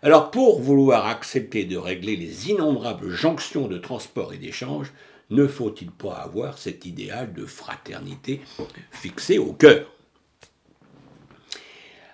alors 0.02 0.30
pour 0.30 0.60
vouloir 0.60 1.06
accepter 1.06 1.64
de 1.64 1.76
régler 1.76 2.16
les 2.16 2.50
innombrables 2.50 3.10
jonctions 3.10 3.68
de 3.68 3.78
transport 3.78 4.32
et 4.32 4.38
d'échange, 4.38 4.92
ne 5.28 5.46
faut-il 5.46 5.90
pas 5.90 6.14
avoir 6.14 6.58
cet 6.58 6.86
idéal 6.86 7.32
de 7.32 7.44
fraternité 7.44 8.40
fixé 8.90 9.38
au 9.38 9.52
cœur? 9.52 9.86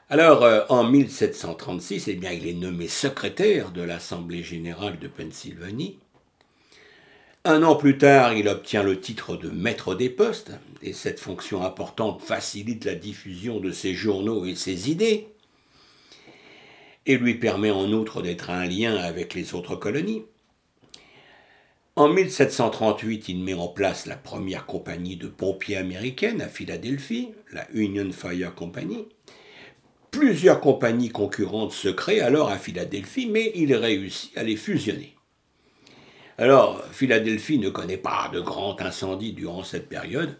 Alors, 0.09 0.45
euh, 0.45 0.63
en 0.69 0.85
1736, 0.85 2.07
eh 2.09 2.13
il 2.13 2.47
est 2.47 2.53
nommé 2.53 2.87
secrétaire 2.87 3.73
de 3.73 3.83
l'Assemblée 3.83 4.45
générale 4.45 5.01
de 5.01 5.09
Pennsylvanie, 5.09 5.99
un 7.47 7.63
an 7.63 7.77
plus 7.77 7.97
tard, 7.97 8.35
il 8.35 8.49
obtient 8.49 8.83
le 8.83 8.99
titre 8.99 9.37
de 9.37 9.49
maître 9.49 9.95
des 9.95 10.11
postes, 10.11 10.51
et 10.83 10.93
cette 10.93 11.21
fonction 11.21 11.63
importante 11.63 12.21
facilite 12.21 12.85
la 12.85 12.97
diffusion 12.97 13.61
de 13.61 13.71
ses 13.71 13.95
journaux 13.95 14.45
et 14.45 14.57
ses 14.57 14.91
idées, 14.91 15.29
et 17.07 17.17
lui 17.17 17.35
permet 17.35 17.71
en 17.71 17.93
outre 17.93 18.21
d'être 18.21 18.51
un 18.51 18.67
lien 18.67 18.97
avec 18.97 19.35
les 19.35 19.55
autres 19.55 19.77
colonies. 19.77 20.25
En 21.95 22.09
1738, 22.09 23.29
il 23.29 23.43
met 23.43 23.55
en 23.55 23.69
place 23.69 24.07
la 24.07 24.17
première 24.17 24.67
compagnie 24.67 25.17
de 25.17 25.29
pompiers 25.29 25.77
américaine 25.77 26.43
à 26.43 26.49
Philadelphie, 26.49 27.31
la 27.53 27.67
Union 27.73 28.11
Fire 28.13 28.55
Company. 28.55 29.07
Plusieurs 30.11 30.61
compagnies 30.61 31.11
concurrentes 31.11 31.73
se 31.73 31.89
créent 31.89 32.21
alors 32.21 32.51
à 32.51 32.59
Philadelphie, 32.59 33.29
mais 33.31 33.53
il 33.55 33.75
réussit 33.75 34.37
à 34.37 34.43
les 34.43 34.57
fusionner. 34.57 35.16
Alors, 36.39 36.85
Philadelphie 36.93 37.59
ne 37.59 37.71
connaît 37.71 37.97
pas 37.97 38.31
de 38.33 38.41
grand 38.41 38.81
incendie 38.83 39.33
durant 39.33 39.65
cette 39.65 39.89
période, 39.89 40.37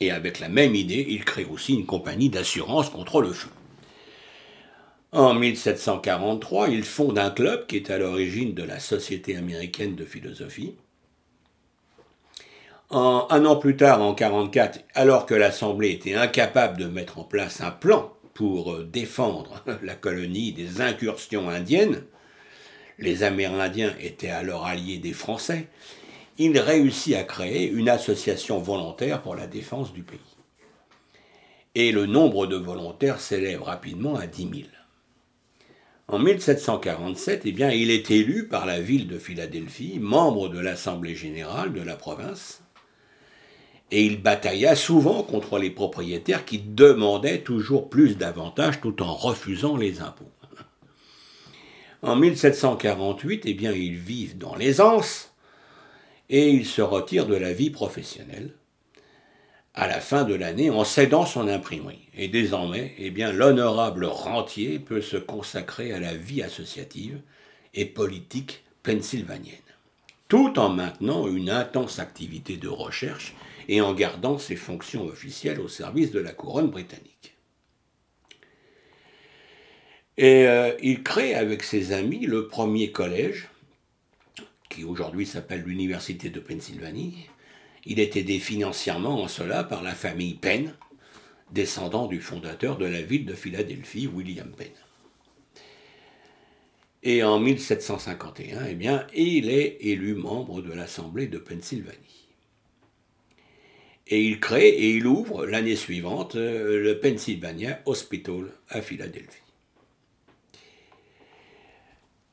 et 0.00 0.12
avec 0.12 0.38
la 0.38 0.48
même 0.48 0.76
idée, 0.76 1.04
il 1.08 1.24
crée 1.24 1.44
aussi 1.44 1.74
une 1.74 1.86
compagnie 1.86 2.28
d'assurance 2.28 2.88
contre 2.88 3.20
le 3.20 3.32
feu. 3.32 3.50
En 5.10 5.34
1743, 5.34 6.68
il 6.68 6.84
fonde 6.84 7.18
un 7.18 7.30
club 7.30 7.66
qui 7.66 7.76
est 7.76 7.90
à 7.90 7.98
l'origine 7.98 8.54
de 8.54 8.62
la 8.62 8.78
Société 8.78 9.36
américaine 9.36 9.96
de 9.96 10.04
philosophie. 10.04 10.76
un 12.90 13.44
an 13.44 13.56
plus 13.56 13.76
tard, 13.76 14.00
en 14.00 14.14
1944, 14.14 14.84
alors 14.94 15.26
que 15.26 15.34
l'Assemblée 15.34 15.90
était 15.90 16.14
incapable 16.14 16.78
de 16.78 16.86
mettre 16.86 17.18
en 17.18 17.24
place 17.24 17.60
un 17.60 17.72
plan 17.72 18.12
pour 18.34 18.78
défendre 18.84 19.64
la 19.82 19.94
colonie 19.94 20.52
des 20.52 20.80
incursions 20.80 21.48
indiennes, 21.48 22.04
les 23.02 23.22
Amérindiens 23.22 23.94
étaient 24.00 24.30
alors 24.30 24.64
alliés 24.64 24.98
des 24.98 25.12
Français, 25.12 25.68
il 26.38 26.58
réussit 26.58 27.14
à 27.14 27.24
créer 27.24 27.68
une 27.68 27.88
association 27.88 28.58
volontaire 28.58 29.22
pour 29.22 29.34
la 29.34 29.46
défense 29.46 29.92
du 29.92 30.02
pays. 30.02 30.18
Et 31.74 31.92
le 31.92 32.06
nombre 32.06 32.46
de 32.46 32.56
volontaires 32.56 33.20
s'élève 33.20 33.62
rapidement 33.62 34.16
à 34.16 34.26
10 34.26 34.42
000. 34.42 34.54
En 36.08 36.18
1747, 36.18 37.42
eh 37.44 37.52
bien, 37.52 37.70
il 37.70 37.90
est 37.90 38.10
élu 38.10 38.46
par 38.46 38.66
la 38.66 38.80
ville 38.80 39.08
de 39.08 39.18
Philadelphie, 39.18 39.98
membre 39.98 40.48
de 40.48 40.58
l'Assemblée 40.58 41.14
générale 41.14 41.72
de 41.72 41.80
la 41.80 41.96
province, 41.96 42.62
et 43.90 44.04
il 44.04 44.22
batailla 44.22 44.74
souvent 44.74 45.22
contre 45.22 45.58
les 45.58 45.70
propriétaires 45.70 46.44
qui 46.44 46.58
demandaient 46.58 47.42
toujours 47.42 47.90
plus 47.90 48.16
d'avantages 48.16 48.80
tout 48.80 49.02
en 49.02 49.14
refusant 49.14 49.76
les 49.76 50.00
impôts. 50.00 50.30
En 52.02 52.16
1748, 52.16 53.42
eh 53.44 53.54
bien, 53.54 53.72
ils 53.72 53.96
vivent 53.96 54.36
dans 54.36 54.56
l'aisance 54.56 55.32
et 56.28 56.50
il 56.50 56.66
se 56.66 56.82
retire 56.82 57.26
de 57.26 57.36
la 57.36 57.52
vie 57.52 57.70
professionnelle 57.70 58.52
à 59.74 59.86
la 59.86 60.00
fin 60.00 60.24
de 60.24 60.34
l'année 60.34 60.68
en 60.70 60.84
cédant 60.84 61.24
son 61.24 61.46
imprimerie. 61.46 62.08
Et 62.14 62.26
désormais, 62.26 62.94
eh 62.98 63.10
bien, 63.10 63.32
l'honorable 63.32 64.04
rentier 64.04 64.80
peut 64.80 65.00
se 65.00 65.16
consacrer 65.16 65.92
à 65.92 66.00
la 66.00 66.14
vie 66.14 66.42
associative 66.42 67.20
et 67.72 67.86
politique 67.86 68.64
pennsylvanienne, 68.82 69.54
tout 70.28 70.58
en 70.58 70.70
maintenant 70.70 71.28
une 71.28 71.50
intense 71.50 72.00
activité 72.00 72.56
de 72.56 72.68
recherche 72.68 73.34
et 73.68 73.80
en 73.80 73.94
gardant 73.94 74.38
ses 74.38 74.56
fonctions 74.56 75.04
officielles 75.04 75.60
au 75.60 75.68
service 75.68 76.10
de 76.10 76.20
la 76.20 76.32
couronne 76.32 76.70
britannique. 76.70 77.31
Et 80.18 80.46
euh, 80.46 80.72
il 80.82 81.02
crée 81.02 81.34
avec 81.34 81.62
ses 81.62 81.92
amis 81.92 82.26
le 82.26 82.46
premier 82.46 82.92
collège, 82.92 83.48
qui 84.68 84.84
aujourd'hui 84.84 85.26
s'appelle 85.26 85.62
l'Université 85.62 86.28
de 86.30 86.40
Pennsylvanie. 86.40 87.28
Il 87.84 87.98
est 87.98 88.16
aidé 88.16 88.38
financièrement 88.38 89.22
en 89.22 89.28
cela 89.28 89.64
par 89.64 89.82
la 89.82 89.94
famille 89.94 90.34
Penn, 90.34 90.74
descendant 91.50 92.06
du 92.06 92.20
fondateur 92.20 92.78
de 92.78 92.86
la 92.86 93.02
ville 93.02 93.26
de 93.26 93.34
Philadelphie, 93.34 94.06
William 94.06 94.50
Penn. 94.50 94.70
Et 97.02 97.24
en 97.24 97.40
1751, 97.40 98.66
eh 98.66 99.20
il 99.20 99.50
est 99.50 99.78
élu 99.80 100.14
membre 100.14 100.62
de 100.62 100.72
l'Assemblée 100.72 101.26
de 101.26 101.38
Pennsylvanie. 101.38 102.28
Et 104.06 104.22
il 104.22 104.40
crée 104.40 104.68
et 104.68 104.90
il 104.96 105.06
ouvre 105.06 105.46
l'année 105.46 105.76
suivante 105.76 106.36
euh, 106.36 106.80
le 106.82 107.00
Pennsylvania 107.00 107.80
Hospital 107.86 108.52
à 108.68 108.82
Philadelphie. 108.82 109.41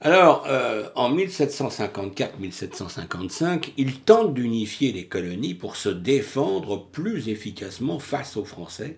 Alors, 0.01 0.45
euh, 0.47 0.87
en 0.95 1.13
1754-1755, 1.13 3.73
il 3.75 3.99
tente 3.99 4.33
d'unifier 4.33 4.93
les 4.93 5.07
colonies 5.07 5.55
pour 5.55 5.75
se 5.75 5.89
défendre 5.89 6.89
plus 6.89 7.27
efficacement 7.27 7.99
face 7.99 8.37
aux 8.37 8.45
Français, 8.45 8.97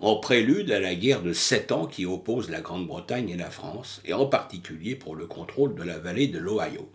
en 0.00 0.16
prélude 0.16 0.70
à 0.70 0.80
la 0.80 0.94
guerre 0.94 1.20
de 1.20 1.34
sept 1.34 1.70
ans 1.70 1.84
qui 1.84 2.06
oppose 2.06 2.48
la 2.48 2.62
Grande-Bretagne 2.62 3.28
et 3.28 3.36
la 3.36 3.50
France, 3.50 4.00
et 4.06 4.14
en 4.14 4.24
particulier 4.24 4.94
pour 4.94 5.16
le 5.16 5.26
contrôle 5.26 5.74
de 5.74 5.82
la 5.82 5.98
vallée 5.98 6.28
de 6.28 6.38
l'Ohio. 6.38 6.88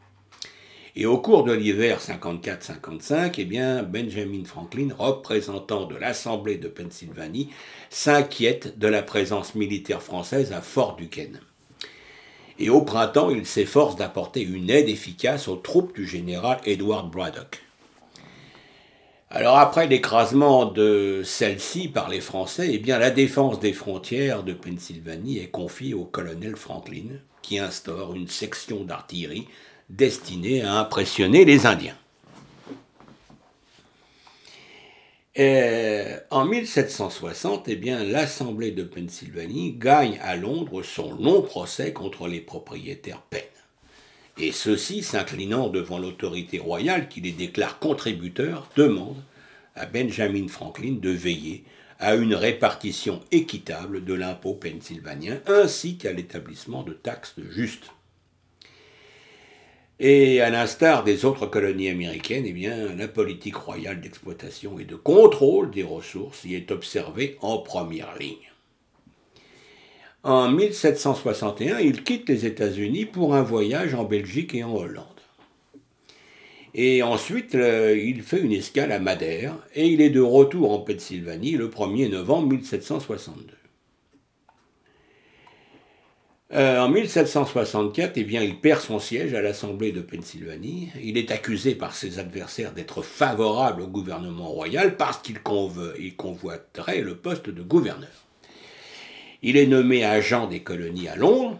Et 0.95 1.05
au 1.05 1.19
cours 1.19 1.43
de 1.43 1.53
l'hiver 1.53 1.99
54-55, 1.99 3.35
eh 3.37 3.45
bien, 3.45 3.83
Benjamin 3.83 4.45
Franklin, 4.45 4.87
représentant 4.97 5.85
de 5.85 5.95
l'Assemblée 5.95 6.57
de 6.57 6.69
Pennsylvanie, 6.69 7.51
s'inquiète 7.91 8.79
de 8.79 8.87
la 8.87 9.03
présence 9.03 9.53
militaire 9.53 10.01
française 10.01 10.53
à 10.53 10.61
Fort 10.61 10.95
Duquesne 10.95 11.39
et 12.63 12.69
au 12.69 12.81
printemps, 12.81 13.29
il 13.29 13.45
s'efforce 13.45 13.97
d'apporter 13.97 14.41
une 14.41 14.69
aide 14.69 14.87
efficace 14.87 15.49
aux 15.49 15.57
troupes 15.57 15.93
du 15.93 16.07
général 16.07 16.59
Edward 16.65 17.11
Braddock. 17.11 17.61
Alors 19.29 19.57
après 19.57 19.87
l'écrasement 19.87 20.65
de 20.65 21.23
celle-ci 21.25 21.89
par 21.89 22.07
les 22.07 22.21
Français, 22.21 22.69
eh 22.71 22.77
bien 22.77 22.99
la 22.99 23.09
défense 23.09 23.59
des 23.59 23.73
frontières 23.73 24.43
de 24.43 24.53
Pennsylvanie 24.53 25.39
est 25.39 25.49
confiée 25.49 25.93
au 25.93 26.05
colonel 26.05 26.55
Franklin, 26.55 27.09
qui 27.41 27.59
instaure 27.59 28.15
une 28.15 28.27
section 28.29 28.85
d'artillerie 28.85 29.47
destinée 29.89 30.61
à 30.61 30.75
impressionner 30.75 31.43
les 31.43 31.65
Indiens. 31.65 31.97
En 35.35 36.45
1760, 36.45 37.67
eh 37.67 37.75
l'Assemblée 38.05 38.69
de 38.69 38.83
Pennsylvanie 38.83 39.73
gagne 39.73 40.19
à 40.21 40.35
Londres 40.35 40.83
son 40.83 41.11
long 41.15 41.41
procès 41.41 41.91
contre 41.91 42.27
les 42.27 42.39
propriétaires 42.39 43.23
Penn. 43.31 43.41
Et 44.37 44.51
ceux-ci, 44.51 45.01
s'inclinant 45.01 45.69
devant 45.69 45.97
l'autorité 45.97 46.59
royale 46.59 47.09
qui 47.09 47.19
les 47.21 47.31
déclare 47.31 47.79
contributeurs, 47.79 48.69
demandent 48.75 49.23
à 49.75 49.87
Benjamin 49.87 50.47
Franklin 50.47 50.97
de 51.01 51.09
veiller 51.09 51.63
à 51.97 52.13
une 52.13 52.35
répartition 52.35 53.19
équitable 53.31 54.05
de 54.05 54.13
l'impôt 54.13 54.53
pennsylvanien 54.53 55.39
ainsi 55.47 55.97
qu'à 55.97 56.13
l'établissement 56.13 56.83
de 56.83 56.93
taxes 56.93 57.39
justes. 57.49 57.89
Et 59.99 60.41
à 60.41 60.49
l'instar 60.49 61.03
des 61.03 61.23
autres 61.23 61.45
colonies 61.45 61.89
américaines, 61.89 62.45
eh 62.47 62.51
bien, 62.51 62.95
la 62.95 63.07
politique 63.07 63.55
royale 63.55 64.01
d'exploitation 64.01 64.79
et 64.79 64.85
de 64.85 64.95
contrôle 64.95 65.69
des 65.69 65.83
ressources 65.83 66.43
y 66.43 66.55
est 66.55 66.71
observée 66.71 67.37
en 67.41 67.59
première 67.59 68.17
ligne. 68.17 68.51
En 70.23 70.49
1761, 70.49 71.79
il 71.79 72.03
quitte 72.03 72.29
les 72.29 72.45
États-Unis 72.45 73.05
pour 73.05 73.35
un 73.35 73.43
voyage 73.43 73.93
en 73.93 74.05
Belgique 74.05 74.55
et 74.55 74.63
en 74.63 74.73
Hollande. 74.73 75.05
Et 76.73 77.03
ensuite, 77.03 77.53
il 77.53 78.23
fait 78.23 78.39
une 78.39 78.53
escale 78.53 78.91
à 78.91 78.99
Madère 78.99 79.55
et 79.75 79.87
il 79.87 80.01
est 80.01 80.09
de 80.09 80.21
retour 80.21 80.71
en 80.71 80.79
Pennsylvanie 80.79 81.51
le 81.51 81.67
1er 81.67 82.09
novembre 82.09 82.47
1762. 82.49 83.53
Euh, 86.53 86.79
en 86.79 86.89
1764, 86.89 88.13
eh 88.15 88.23
bien, 88.23 88.43
il 88.43 88.59
perd 88.59 88.79
son 88.79 88.99
siège 88.99 89.33
à 89.33 89.41
l'Assemblée 89.41 89.91
de 89.91 90.01
Pennsylvanie. 90.01 90.89
Il 91.01 91.17
est 91.17 91.31
accusé 91.31 91.73
par 91.73 91.95
ses 91.95 92.19
adversaires 92.19 92.73
d'être 92.73 93.01
favorable 93.01 93.81
au 93.81 93.87
gouvernement 93.87 94.49
royal 94.49 94.95
parce 94.95 95.17
qu'il 95.17 95.41
convoiterait 95.41 97.01
le 97.01 97.15
poste 97.15 97.49
de 97.49 97.63
gouverneur. 97.63 98.11
Il 99.41 99.57
est 99.57 99.65
nommé 99.65 100.05
agent 100.05 100.45
des 100.47 100.61
colonies 100.61 101.07
à 101.07 101.15
Londres. 101.15 101.57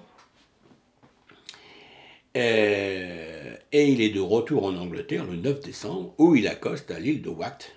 Euh, 2.37 3.55
et 3.71 3.87
il 3.87 3.99
est 3.99 4.09
de 4.09 4.19
retour 4.19 4.65
en 4.65 4.75
Angleterre 4.75 5.25
le 5.25 5.37
9 5.37 5.59
décembre, 5.59 6.13
où 6.19 6.35
il 6.35 6.47
accoste 6.47 6.91
à 6.91 6.99
l'île 6.99 7.23
de 7.23 7.29
Watt. 7.29 7.71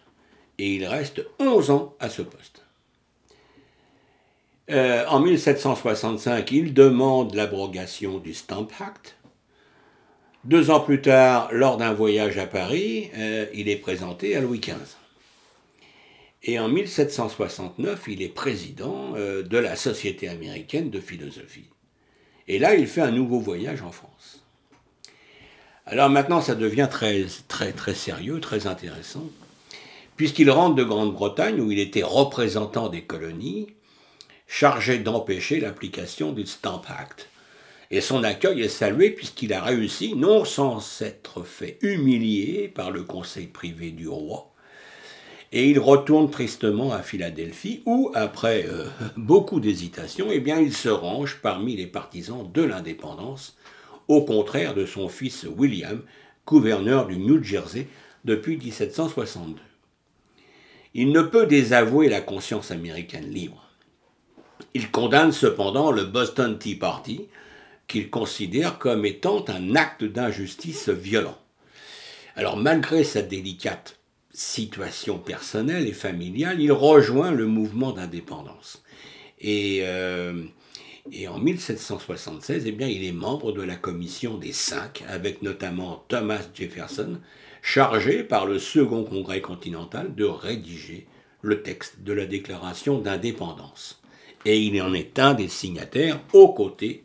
Et 0.59 0.75
il 0.75 0.87
reste 0.87 1.27
11 1.39 1.71
ans 1.71 1.95
à 1.99 2.11
ce 2.11 2.21
poste. 2.21 2.66
Euh, 4.69 5.05
en 5.07 5.21
1765, 5.21 6.51
il 6.51 6.75
demande 6.75 7.35
l'abrogation 7.35 8.19
du 8.19 8.35
Stamp 8.35 8.69
Act. 8.81 9.17
Deux 10.45 10.71
ans 10.71 10.81
plus 10.81 11.01
tard, 11.01 11.49
lors 11.53 11.77
d'un 11.77 11.93
voyage 11.93 12.37
à 12.39 12.47
Paris, 12.47 13.11
euh, 13.17 13.47
il 13.55 13.69
est 13.69 13.77
présenté 13.77 14.35
à 14.35 14.41
Louis 14.41 14.59
XV. 14.59 14.97
Et 16.43 16.59
en 16.59 16.69
1769, 16.69 18.05
il 18.09 18.23
est 18.23 18.29
président 18.29 19.15
euh, 19.17 19.43
de 19.43 19.59
la 19.59 19.77
Société 19.77 20.29
américaine 20.29 20.91
de 20.91 21.01
philosophie. 21.01 21.71
Et 22.49 22.59
là, 22.59 22.75
il 22.75 22.87
fait 22.87 23.01
un 23.01 23.11
nouveau 23.11 23.41
voyage 23.41 23.83
en 23.83 23.93
France. 23.93 24.45
Alors 25.87 26.11
maintenant, 26.11 26.41
ça 26.41 26.57
devient 26.57 26.89
très, 26.91 27.27
très, 27.47 27.73
très 27.73 27.95
sérieux, 27.95 28.41
très 28.41 28.67
intéressant, 28.67 29.29
puisqu'il 30.17 30.51
rentre 30.51 30.75
de 30.75 30.83
Grande-Bretagne, 30.83 31.61
où 31.61 31.71
il 31.71 31.79
était 31.79 32.03
représentant 32.03 32.89
des 32.89 33.03
colonies, 33.03 33.69
chargé 34.47 34.99
d'empêcher 34.99 35.61
l'application 35.61 36.33
du 36.33 36.47
Stamp 36.47 36.83
Act. 36.89 37.29
Et 37.91 38.01
son 38.01 38.25
accueil 38.25 38.63
est 38.63 38.69
salué 38.69 39.11
puisqu'il 39.11 39.53
a 39.53 39.63
réussi, 39.63 40.15
non 40.15 40.45
sans 40.45 40.81
s'être 40.81 41.43
fait 41.43 41.79
humilier 41.83 42.69
par 42.75 42.91
le 42.91 43.05
conseil 43.05 43.47
privé 43.47 43.91
du 43.91 44.09
roi, 44.09 44.53
et 45.53 45.71
il 45.71 45.79
retourne 45.79 46.31
tristement 46.31 46.93
à 46.93 47.03
Philadelphie 47.03 47.83
où, 47.87 48.11
après 48.15 48.67
euh, 48.69 48.87
beaucoup 49.17 49.61
d'hésitation, 49.61 50.27
eh 50.31 50.41
bien, 50.41 50.59
il 50.61 50.73
se 50.73 50.89
range 50.89 51.39
parmi 51.41 51.77
les 51.77 51.87
partisans 51.87 52.51
de 52.53 52.63
l'indépendance, 52.63 53.57
au 54.09 54.25
contraire 54.25 54.75
de 54.75 54.87
son 54.87 55.09
fils 55.09 55.47
William, 55.57 56.03
gouverneur 56.47 57.07
du 57.07 57.17
New 57.17 57.43
Jersey 57.43 57.87
depuis 58.25 58.57
1762. 58.57 59.61
Il 60.95 61.13
ne 61.13 61.23
peut 61.23 61.47
désavouer 61.47 62.09
la 62.09 62.21
conscience 62.21 62.71
américaine 62.71 63.31
libre. 63.31 63.66
Il 64.77 64.91
condamne 64.91 65.33
cependant 65.33 65.91
le 65.91 66.05
Boston 66.05 66.59
Tea 66.59 66.75
Party, 66.75 67.29
qu'il 67.89 68.11
considère 68.11 68.79
comme 68.79 69.07
étant 69.07 69.43
un 69.49 69.75
acte 69.75 70.05
d'injustice 70.05 70.91
violent. 70.91 71.39
Alors 72.35 72.59
malgré 72.59 73.03
sa 73.03 73.23
délicate 73.23 73.99
situation 74.35 75.19
personnelle 75.19 75.89
et 75.89 75.95
familiale, 75.95 76.61
il 76.61 76.73
rejoint 76.73 77.31
le 77.31 77.47
mouvement 77.47 77.93
d'indépendance. 77.93 78.83
Et, 79.41 79.79
euh, 79.85 80.43
en 81.27 81.39
1776, 81.39 82.67
eh 82.67 82.93
il 82.93 83.07
est 83.07 83.13
membre 83.13 83.53
de 83.53 83.63
la 83.63 83.77
commission 83.77 84.37
des 84.37 84.53
cinq, 84.53 85.05
avec 85.09 85.41
notamment 85.41 86.05
Thomas 86.09 86.43
Jefferson, 86.53 87.19
chargé 87.63 88.23
par 88.23 88.45
le 88.45 88.59
Second 88.59 89.05
Congrès 89.05 89.41
continental 89.41 90.15
de 90.15 90.25
rédiger 90.25 91.07
le 91.41 91.63
texte 91.63 92.03
de 92.03 92.13
la 92.13 92.27
déclaration 92.27 92.99
d'indépendance 92.99 94.03
et 94.45 94.61
il 94.61 94.81
en 94.83 94.95
est 94.95 95.19
un 95.19 95.35
des 95.35 95.49
signataires 95.49 96.21
aux 96.33 96.53
côtés 96.53 97.05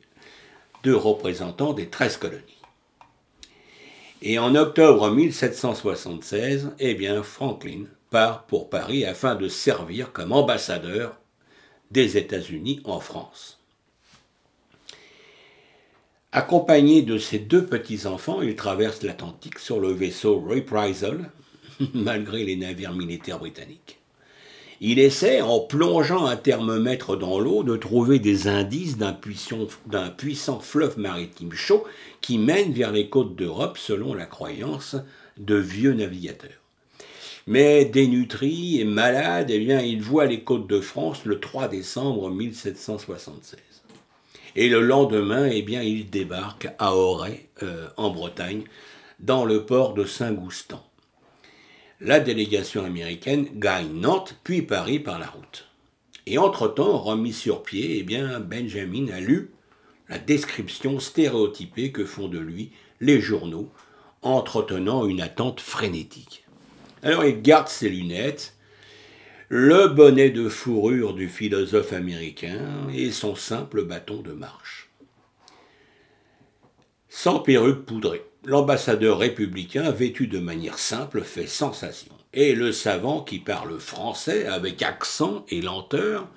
de 0.83 0.93
représentants 0.93 1.73
des 1.73 1.87
13 1.87 2.17
colonies. 2.17 2.61
Et 4.21 4.37
en 4.37 4.53
octobre 4.55 5.09
1776, 5.09 6.71
eh 6.79 7.23
Franklin 7.23 7.85
part 8.11 8.45
pour 8.45 8.69
Paris 8.69 9.03
afin 9.05 9.35
de 9.35 9.47
servir 9.47 10.11
comme 10.11 10.31
ambassadeur 10.31 11.19
des 11.89 12.17
États-Unis 12.17 12.81
en 12.83 12.99
France. 12.99 13.59
Accompagné 16.31 17.01
de 17.01 17.17
ses 17.17 17.39
deux 17.39 17.65
petits-enfants, 17.65 18.41
il 18.41 18.55
traverse 18.55 19.01
l'Atlantique 19.01 19.59
sur 19.59 19.79
le 19.79 19.91
vaisseau 19.91 20.39
Reprisal, 20.39 21.31
malgré 21.93 22.45
les 22.45 22.55
navires 22.55 22.93
militaires 22.93 23.39
britanniques. 23.39 24.00
Il 24.83 24.97
essaie, 24.97 25.41
en 25.41 25.59
plongeant 25.59 26.25
un 26.25 26.35
thermomètre 26.35 27.15
dans 27.15 27.39
l'eau, 27.39 27.61
de 27.61 27.77
trouver 27.77 28.17
des 28.17 28.47
indices 28.47 28.97
d'un 28.97 29.13
puissant, 29.13 30.59
fleuve 30.59 30.97
maritime 30.97 31.53
chaud 31.53 31.83
qui 32.19 32.39
mène 32.39 32.73
vers 32.73 32.91
les 32.91 33.07
côtes 33.07 33.35
d'Europe 33.35 33.77
selon 33.77 34.15
la 34.15 34.25
croyance 34.25 34.95
de 35.37 35.53
vieux 35.53 35.93
navigateurs. 35.93 36.49
Mais 37.45 37.85
dénutri 37.85 38.81
et 38.81 38.83
malade, 38.83 39.51
eh 39.51 39.59
bien, 39.59 39.81
il 39.81 40.01
voit 40.01 40.25
les 40.25 40.41
côtes 40.41 40.67
de 40.67 40.81
France 40.81 41.25
le 41.25 41.39
3 41.39 41.67
décembre 41.67 42.31
1776. 42.31 43.59
Et 44.55 44.67
le 44.67 44.81
lendemain, 44.81 45.45
eh 45.45 45.61
bien, 45.61 45.83
il 45.83 46.09
débarque 46.09 46.69
à 46.79 46.95
Auray, 46.95 47.49
euh, 47.61 47.87
en 47.97 48.09
Bretagne, 48.09 48.63
dans 49.19 49.45
le 49.45 49.63
port 49.63 49.93
de 49.93 50.05
Saint-Goustan. 50.05 50.83
La 52.03 52.19
délégation 52.19 52.83
américaine 52.83 53.47
gagne 53.53 53.93
Nantes, 53.93 54.35
puis 54.43 54.63
Paris 54.63 54.99
par 54.99 55.19
la 55.19 55.27
route. 55.27 55.67
Et 56.25 56.39
entre-temps, 56.39 56.97
remis 56.97 57.31
sur 57.31 57.61
pied, 57.61 57.99
eh 57.99 58.03
bien, 58.03 58.39
Benjamin 58.39 59.07
a 59.13 59.19
lu 59.19 59.51
la 60.09 60.17
description 60.17 60.99
stéréotypée 60.99 61.91
que 61.91 62.03
font 62.03 62.27
de 62.27 62.39
lui 62.39 62.71
les 63.01 63.21
journaux, 63.21 63.69
entretenant 64.23 65.05
une 65.05 65.21
attente 65.21 65.59
frénétique. 65.59 66.43
Alors 67.03 67.23
il 67.23 67.39
garde 67.43 67.67
ses 67.67 67.89
lunettes, 67.89 68.55
le 69.49 69.87
bonnet 69.87 70.31
de 70.31 70.49
fourrure 70.49 71.13
du 71.13 71.29
philosophe 71.29 71.93
américain 71.93 72.87
et 72.95 73.11
son 73.11 73.35
simple 73.35 73.83
bâton 73.83 74.21
de 74.23 74.31
marche. 74.31 74.89
Sans 77.09 77.39
perruque 77.39 77.85
poudrée, 77.85 78.23
l'ambassadeur 78.43 79.19
républicain, 79.19 79.91
vêtu 79.91 80.27
de 80.27 80.39
manière 80.39 80.79
simple, 80.79 81.21
fait 81.21 81.47
sensation. 81.47 82.11
Et 82.33 82.55
le 82.55 82.71
savant 82.71 83.21
qui 83.21 83.39
parle 83.39 83.79
français 83.79 84.45
avec 84.45 84.81
accent 84.81 85.45
et 85.49 85.61
lenteur, 85.61 86.27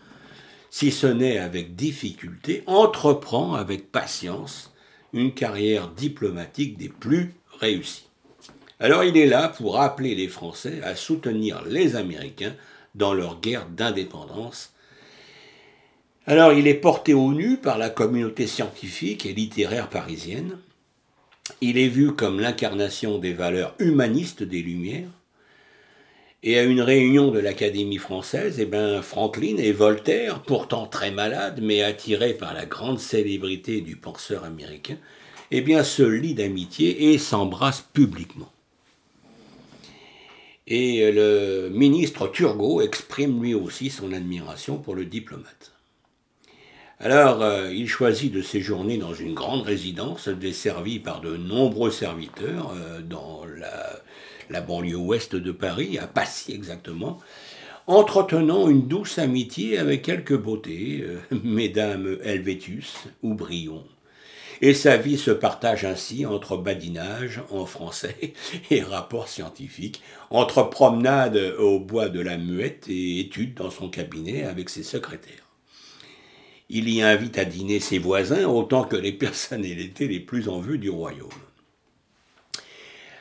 si 0.71 0.91
ce 0.91 1.07
n'est 1.07 1.39
avec 1.39 1.77
difficulté, 1.77 2.65
entreprend 2.67 3.55
avec 3.55 3.93
patience 3.93 4.73
une 5.13 5.33
carrière 5.33 5.89
diplomatique 5.89 6.77
des 6.77 6.89
plus 6.89 7.35
réussies. 7.61 8.09
Alors 8.81 9.05
il 9.05 9.17
est 9.17 9.27
là 9.27 9.49
pour 9.49 9.81
appeler 9.81 10.17
les 10.17 10.27
Français 10.27 10.81
à 10.83 10.97
soutenir 10.97 11.63
les 11.65 11.95
Américains 11.95 12.55
dans 12.97 13.15
leur 13.15 13.41
guerre 13.41 13.67
d'indépendance. 13.69 14.73
Alors 16.27 16.53
il 16.53 16.67
est 16.67 16.75
porté 16.75 17.15
au 17.15 17.33
nu 17.33 17.57
par 17.57 17.79
la 17.79 17.89
communauté 17.89 18.49
scientifique 18.49 19.27
et 19.27 19.33
littéraire 19.33 19.89
parisienne. 19.89 20.59
Il 21.61 21.77
est 21.77 21.89
vu 21.89 22.13
comme 22.13 22.41
l'incarnation 22.41 23.19
des 23.19 23.35
valeurs 23.35 23.75
humanistes 23.79 24.43
des 24.43 24.63
Lumières. 24.63 25.11
Et 26.43 26.59
à 26.59 26.63
une 26.63 26.81
réunion 26.81 27.31
de 27.31 27.39
l'Académie 27.39 27.99
française, 27.99 28.57
eh 28.61 28.67
ben, 28.67 29.03
Franklin 29.03 29.57
et 29.59 29.73
Voltaire, 29.73 30.43
pourtant 30.43 30.87
très 30.87 31.11
malades, 31.11 31.61
mais 31.63 31.83
attirés 31.83 32.35
par 32.35 32.55
la 32.55 32.67
grande 32.67 32.99
célébrité 32.99 33.81
du 33.81 33.97
penseur 33.97 34.45
américain, 34.45 34.97
eh 35.51 35.61
bien, 35.61 35.83
se 35.83 36.03
lient 36.03 36.35
d'amitié 36.35 37.13
et 37.13 37.19
s'embrassent 37.19 37.89
publiquement. 37.93 38.51
Et 40.67 41.13
le 41.13 41.69
ministre 41.71 42.29
Turgot 42.29 42.81
exprime 42.81 43.43
lui 43.43 43.55
aussi 43.55 43.91
son 43.91 44.13
admiration 44.13 44.79
pour 44.79 44.95
le 44.95 45.05
diplomate. 45.05 45.74
Alors, 47.01 47.43
euh, 47.43 47.73
il 47.73 47.89
choisit 47.89 48.33
de 48.33 48.41
séjourner 48.41 48.99
dans 48.99 49.15
une 49.15 49.35
grande 49.35 49.63
résidence 49.63 50.29
desservie 50.29 51.01
par 51.01 51.21
de 51.21 51.37
nombreux 51.37 51.91
serviteurs 51.91 52.73
euh, 52.77 53.01
dans 53.01 53.43
la, 54.49 54.61
banlieue 54.61 54.97
ouest 54.97 55.35
de 55.35 55.51
Paris, 55.51 55.99
à 55.99 56.07
Passy 56.07 56.53
exactement, 56.53 57.19
entretenant 57.89 58.69
une 58.69 58.87
douce 58.87 59.19
amitié 59.19 59.79
avec 59.79 60.03
quelques 60.03 60.37
beautés, 60.39 61.05
euh, 61.05 61.19
mesdames 61.43 62.17
Helvétus 62.23 62.95
ou 63.25 63.35
Brion. 63.35 63.83
Et 64.63 64.73
sa 64.73 64.97
vie 64.97 65.19
se 65.19 65.33
partage 65.33 65.85
ainsi 65.85 66.25
entre 66.27 66.57
badinage 66.57 67.43
en 67.51 67.67
français 67.67 68.35
et 68.71 68.83
rapports 68.83 69.27
scientifiques, 69.27 70.01
entre 70.31 70.71
promenade 70.71 71.37
au 71.59 71.81
bois 71.81 72.09
de 72.09 72.21
la 72.21 72.39
Muette 72.39 72.87
et 72.89 73.19
études 73.19 73.55
dans 73.55 73.71
son 73.71 73.89
cabinet 73.89 74.45
avec 74.45 74.71
ses 74.71 74.85
secrétaires. 74.85 75.44
Il 76.69 76.89
y 76.89 77.03
invite 77.03 77.39
à 77.39 77.45
dîner 77.45 77.81
ses 77.81 77.99
voisins 77.99 78.47
autant 78.47 78.85
que 78.85 78.97
les 78.97 79.13
personnalités 79.25 80.09
les 80.09 80.21
plus 80.21 80.49
en 80.49 80.61
vue 80.61 80.79
du 80.79 80.91
royaume. 80.91 81.29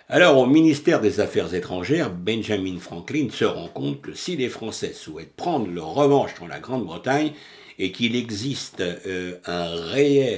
Alors, 0.09 0.37
au 0.37 0.45
ministère 0.45 1.01
des 1.01 1.19
Affaires 1.19 1.53
étrangères, 1.53 2.11
Benjamin 2.11 2.77
Franklin 2.77 3.27
se 3.31 3.45
rend 3.45 3.67
compte 3.67 4.01
que 4.01 4.13
si 4.13 4.35
les 4.35 4.49
Français 4.49 4.93
souhaitent 4.93 5.35
prendre 5.35 5.67
leur 5.71 5.93
revanche 5.93 6.35
dans 6.39 6.47
la 6.47 6.59
Grande-Bretagne 6.59 7.31
et 7.79 7.91
qu'il 7.91 8.15
existe 8.15 8.81
euh, 8.81 9.37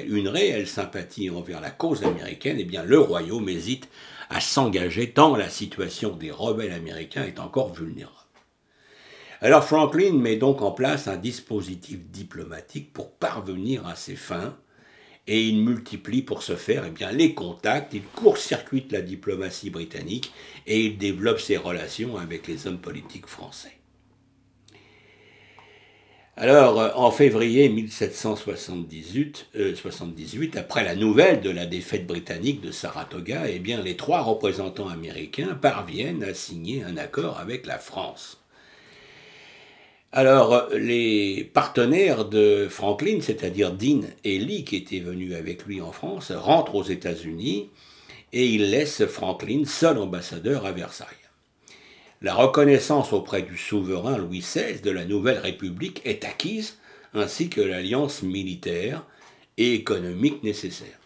une 0.07 0.27
réelle 0.27 0.67
sympathie 0.67 1.29
envers 1.29 1.61
la 1.61 1.71
cause 1.71 2.03
américaine, 2.03 2.57
eh 2.59 2.63
bien 2.63 2.83
le 2.83 2.99
royaume 2.99 3.49
hésite 3.49 3.89
à 4.29 4.39
s'engager 4.39 5.11
tant 5.11 5.35
la 5.35 5.49
situation 5.49 6.15
des 6.15 6.31
rebelles 6.31 6.71
américains 6.71 7.25
est 7.25 7.39
encore 7.39 7.73
vulnérable. 7.73 8.24
Alors 9.41 9.63
Franklin 9.63 10.13
met 10.13 10.37
donc 10.37 10.61
en 10.61 10.71
place 10.71 11.07
un 11.07 11.17
dispositif 11.17 11.99
diplomatique 12.11 12.93
pour 12.93 13.11
parvenir 13.11 13.85
à 13.85 13.95
ses 13.95 14.15
fins, 14.15 14.55
et 15.27 15.43
il 15.43 15.63
multiplie 15.63 16.21
pour 16.21 16.43
ce 16.43 16.55
faire 16.55 16.83
eh 16.85 16.93
les 17.13 17.33
contacts, 17.33 17.93
il 17.93 18.03
court-circuite 18.03 18.91
la 18.91 19.01
diplomatie 19.01 19.71
britannique 19.71 20.31
et 20.67 20.81
il 20.81 20.97
développe 20.97 21.39
ses 21.39 21.57
relations 21.57 22.17
avec 22.17 22.47
les 22.47 22.67
hommes 22.67 22.77
politiques 22.77 23.27
français. 23.27 23.71
Alors, 26.37 26.81
euh, 26.81 26.89
en 26.95 27.11
février 27.11 27.69
1778, 27.69 29.47
euh, 29.55 29.73
après 30.57 30.83
la 30.83 30.93
nouvelle 30.93 31.39
de 31.39 31.49
la 31.49 31.65
défaite 31.65 32.05
britannique 32.05 32.59
de 32.59 32.71
Saratoga, 32.71 33.49
eh 33.49 33.57
les 33.59 33.95
trois 33.95 34.21
représentants 34.21 34.89
américains 34.89 35.55
parviennent 35.55 36.23
à 36.23 36.33
signer 36.33 36.83
un 36.83 36.97
accord 36.97 37.39
avec 37.39 37.65
la 37.65 37.77
France. 37.79 38.44
Alors, 40.17 40.69
les 40.73 41.43
partenaires 41.43 42.23
de 42.23 42.67
Franklin, 42.69 43.17
c'est-à-dire 43.19 43.73
Dean 43.73 43.99
et 44.23 44.39
Lee, 44.39 44.63
qui 44.63 44.77
étaient 44.77 45.01
venus 45.01 45.35
avec 45.35 45.65
lui 45.65 45.81
en 45.81 45.91
France, 45.91 46.31
rentrent 46.31 46.75
aux 46.75 46.85
États-Unis 46.85 47.69
et 48.31 48.47
ils 48.47 48.71
laissent 48.71 49.05
Franklin 49.07 49.63
seul 49.65 49.97
ambassadeur 49.97 50.65
à 50.65 50.71
Versailles. 50.71 51.07
La 52.21 52.33
reconnaissance 52.33 53.11
auprès 53.11 53.41
du 53.41 53.57
souverain 53.57 54.17
Louis 54.17 54.39
XVI 54.39 54.79
de 54.79 54.89
la 54.89 55.03
nouvelle 55.03 55.39
République 55.39 56.01
est 56.05 56.23
acquise, 56.23 56.77
ainsi 57.13 57.49
que 57.49 57.59
l'alliance 57.59 58.23
militaire 58.23 59.03
et 59.57 59.73
économique 59.73 60.43
nécessaire. 60.43 60.97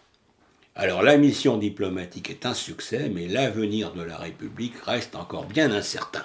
Alors 0.76 1.02
la 1.02 1.16
mission 1.16 1.56
diplomatique 1.56 2.30
est 2.30 2.46
un 2.46 2.54
succès, 2.54 3.10
mais 3.12 3.26
l'avenir 3.26 3.92
de 3.92 4.02
la 4.02 4.18
République 4.18 4.78
reste 4.84 5.16
encore 5.16 5.46
bien 5.46 5.72
incertain. 5.72 6.24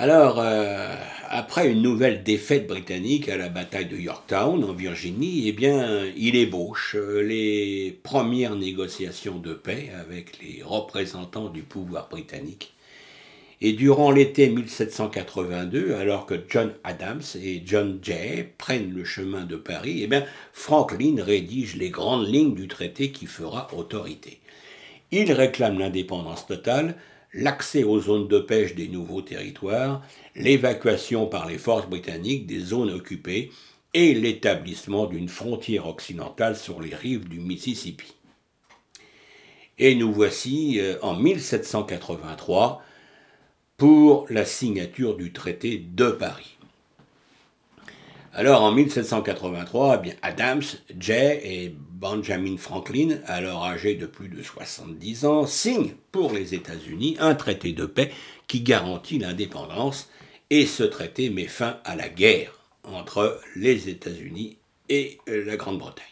Alors, 0.00 0.38
euh, 0.38 0.94
après 1.28 1.72
une 1.72 1.82
nouvelle 1.82 2.22
défaite 2.22 2.68
britannique 2.68 3.28
à 3.28 3.36
la 3.36 3.48
bataille 3.48 3.86
de 3.86 3.96
Yorktown 3.96 4.62
en 4.62 4.72
Virginie, 4.72 5.48
eh 5.48 6.12
il 6.16 6.36
ébauche 6.36 6.94
euh, 6.94 7.20
les 7.20 7.98
premières 8.04 8.54
négociations 8.54 9.40
de 9.40 9.54
paix 9.54 9.90
avec 10.00 10.40
les 10.40 10.62
représentants 10.62 11.48
du 11.48 11.62
pouvoir 11.62 12.08
britannique. 12.08 12.74
Et 13.60 13.72
durant 13.72 14.12
l'été 14.12 14.48
1782, 14.48 15.96
alors 15.96 16.26
que 16.26 16.36
John 16.48 16.72
Adams 16.84 17.22
et 17.42 17.60
John 17.66 17.98
Jay 18.00 18.48
prennent 18.56 18.94
le 18.94 19.02
chemin 19.02 19.46
de 19.46 19.56
Paris, 19.56 20.02
eh 20.04 20.06
bien, 20.06 20.24
Franklin 20.52 21.16
rédige 21.18 21.74
les 21.74 21.90
grandes 21.90 22.28
lignes 22.28 22.54
du 22.54 22.68
traité 22.68 23.10
qui 23.10 23.26
fera 23.26 23.66
autorité. 23.76 24.38
Il 25.10 25.32
réclame 25.32 25.80
l'indépendance 25.80 26.46
totale, 26.46 26.94
l'accès 27.32 27.84
aux 27.84 28.00
zones 28.00 28.28
de 28.28 28.38
pêche 28.38 28.74
des 28.74 28.88
nouveaux 28.88 29.22
territoires, 29.22 30.02
l'évacuation 30.34 31.26
par 31.26 31.46
les 31.46 31.58
forces 31.58 31.88
britanniques 31.88 32.46
des 32.46 32.60
zones 32.60 32.90
occupées 32.90 33.50
et 33.94 34.14
l'établissement 34.14 35.06
d'une 35.06 35.28
frontière 35.28 35.86
occidentale 35.86 36.56
sur 36.56 36.80
les 36.80 36.94
rives 36.94 37.28
du 37.28 37.40
Mississippi. 37.40 38.14
Et 39.78 39.94
nous 39.94 40.12
voici 40.12 40.80
euh, 40.80 40.96
en 41.02 41.14
1783 41.14 42.82
pour 43.76 44.26
la 44.28 44.44
signature 44.44 45.16
du 45.16 45.32
traité 45.32 45.78
de 45.78 46.10
Paris. 46.10 46.57
Alors 48.38 48.62
en 48.62 48.70
1783, 48.70 50.02
eh 50.04 50.10
Adams, 50.22 50.62
Jay 50.96 51.40
et 51.42 51.74
Benjamin 51.76 52.56
Franklin, 52.56 53.18
alors 53.26 53.64
âgé 53.64 53.96
de 53.96 54.06
plus 54.06 54.28
de 54.28 54.40
70 54.44 55.24
ans, 55.24 55.44
signent 55.44 55.94
pour 56.12 56.32
les 56.32 56.54
États-Unis 56.54 57.16
un 57.18 57.34
traité 57.34 57.72
de 57.72 57.84
paix 57.84 58.12
qui 58.46 58.60
garantit 58.60 59.18
l'indépendance 59.18 60.08
et 60.50 60.66
ce 60.66 60.84
traité 60.84 61.30
met 61.30 61.48
fin 61.48 61.80
à 61.84 61.96
la 61.96 62.08
guerre 62.08 62.60
entre 62.84 63.40
les 63.56 63.88
États-Unis 63.88 64.58
et 64.88 65.18
euh, 65.28 65.44
la 65.44 65.56
Grande-Bretagne. 65.56 66.06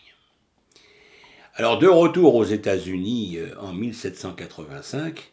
Alors 1.55 1.79
de 1.79 1.87
retour 1.87 2.35
aux 2.35 2.45
États-Unis 2.45 3.37
euh, 3.37 3.55
en 3.61 3.73
1785, 3.73 5.33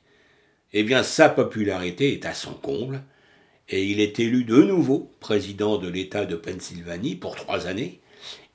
eh 0.73 0.83
bien 0.83 1.01
sa 1.01 1.29
popularité 1.29 2.13
est 2.13 2.27
à 2.27 2.35
son 2.35 2.53
comble 2.53 3.01
et 3.69 3.85
il 3.85 3.99
est 3.99 4.19
élu 4.19 4.43
de 4.43 4.61
nouveau 4.61 5.11
président 5.19 5.77
de 5.77 5.87
l'État 5.87 6.25
de 6.25 6.35
Pennsylvanie 6.35 7.15
pour 7.15 7.35
trois 7.35 7.67
années, 7.67 7.99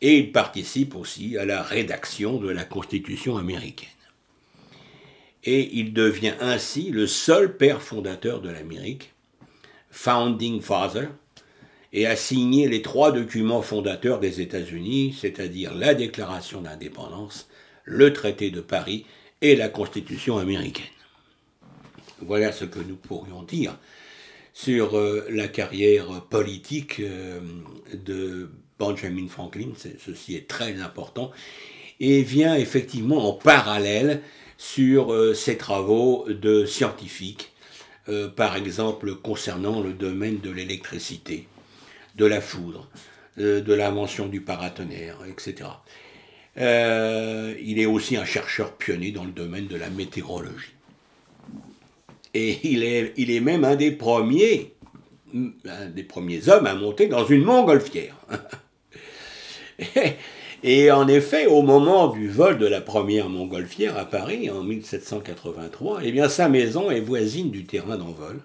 et 0.01 0.19
il 0.19 0.33
participe 0.33 0.95
aussi 0.95 1.37
à 1.37 1.45
la 1.45 1.63
rédaction 1.63 2.39
de 2.39 2.49
la 2.49 2.65
Constitution 2.65 3.37
américaine. 3.37 3.89
Et 5.45 5.71
il 5.79 5.93
devient 5.93 6.35
ainsi 6.41 6.91
le 6.91 7.07
seul 7.07 7.57
père 7.57 7.83
fondateur 7.83 8.41
de 8.41 8.51
l'Amérique, 8.51 9.13
Founding 9.91 10.61
Father, 10.61 11.09
et 11.93 12.07
a 12.07 12.17
signé 12.17 12.69
les 12.69 12.83
trois 12.83 13.13
documents 13.13 13.63
fondateurs 13.63 14.21
des 14.21 14.41
États-Unis, 14.41 15.17
c'est-à-dire 15.19 15.75
la 15.75 15.95
Déclaration 15.95 16.61
d'indépendance, 16.61 17.49
le 17.85 18.13
traité 18.13 18.51
de 18.51 18.61
Paris 18.61 19.07
et 19.41 19.57
la 19.57 19.69
Constitution 19.69 20.37
américaine. 20.37 20.85
Voilà 22.21 22.53
ce 22.53 22.67
que 22.67 22.81
nous 22.81 22.97
pourrions 22.97 23.43
dire 23.43 23.79
sur 24.59 24.99
euh, 24.99 25.25
la 25.31 25.47
carrière 25.47 26.21
politique 26.31 26.99
euh, 26.99 27.39
de 27.95 28.51
Benjamin 28.77 29.29
Franklin, 29.29 29.69
ceci 29.77 30.35
est 30.35 30.49
très 30.49 30.81
important, 30.81 31.31
et 32.01 32.23
vient 32.23 32.57
effectivement 32.57 33.29
en 33.29 33.35
parallèle 33.35 34.21
sur 34.57 35.13
euh, 35.13 35.33
ses 35.33 35.57
travaux 35.59 36.27
de 36.29 36.65
scientifiques, 36.65 37.53
par 38.37 38.57
exemple 38.57 39.17
concernant 39.17 39.83
le 39.83 39.93
domaine 39.93 40.41
de 40.41 40.51
l'électricité, 40.51 41.47
de 42.17 42.25
la 42.25 42.41
foudre, 42.41 42.89
de 43.37 43.75
l'invention 43.75 44.29
du 44.29 44.41
paratonnerre, 44.41 45.19
etc. 45.31 45.69
il 46.57 47.79
est 47.79 47.85
aussi 47.85 48.17
un 48.17 48.25
chercheur 48.25 48.79
pionnier 48.79 49.13
dans 49.13 49.25
le 49.25 49.33
domaine 49.33 49.67
de 49.67 49.77
la 49.77 49.91
météorologie. 49.91 50.78
Et 52.35 52.59
il 52.65 52.85
est, 52.85 53.15
il 53.17 53.31
est 53.31 53.41
même 53.41 53.65
un 53.65 53.77
des 53.77 53.91
premiers, 53.91 54.75
premiers 56.09 56.49
hommes 56.49 56.67
à 56.67 56.75
monter 56.75 57.07
dans 57.07 57.25
une 57.25 57.45
montgolfière. 57.45 58.17
Et 60.65 60.91
en 60.91 61.07
effet, 61.07 61.47
au 61.47 61.63
moment 61.63 62.09
du 62.09 62.29
vol 62.29 62.59
de 62.59 62.67
la 62.67 62.81
première 62.81 63.29
montgolfière 63.29 63.97
à 63.97 64.05
Paris 64.05 64.51
en 64.51 64.65
1783, 64.65 66.01
eh 66.03 66.11
bien 66.11 66.29
sa 66.29 66.49
maison 66.49 66.91
est 66.91 67.01
voisine 67.01 67.53
du 67.53 67.65
terrain 67.65 67.97
d'envol. 67.97 68.41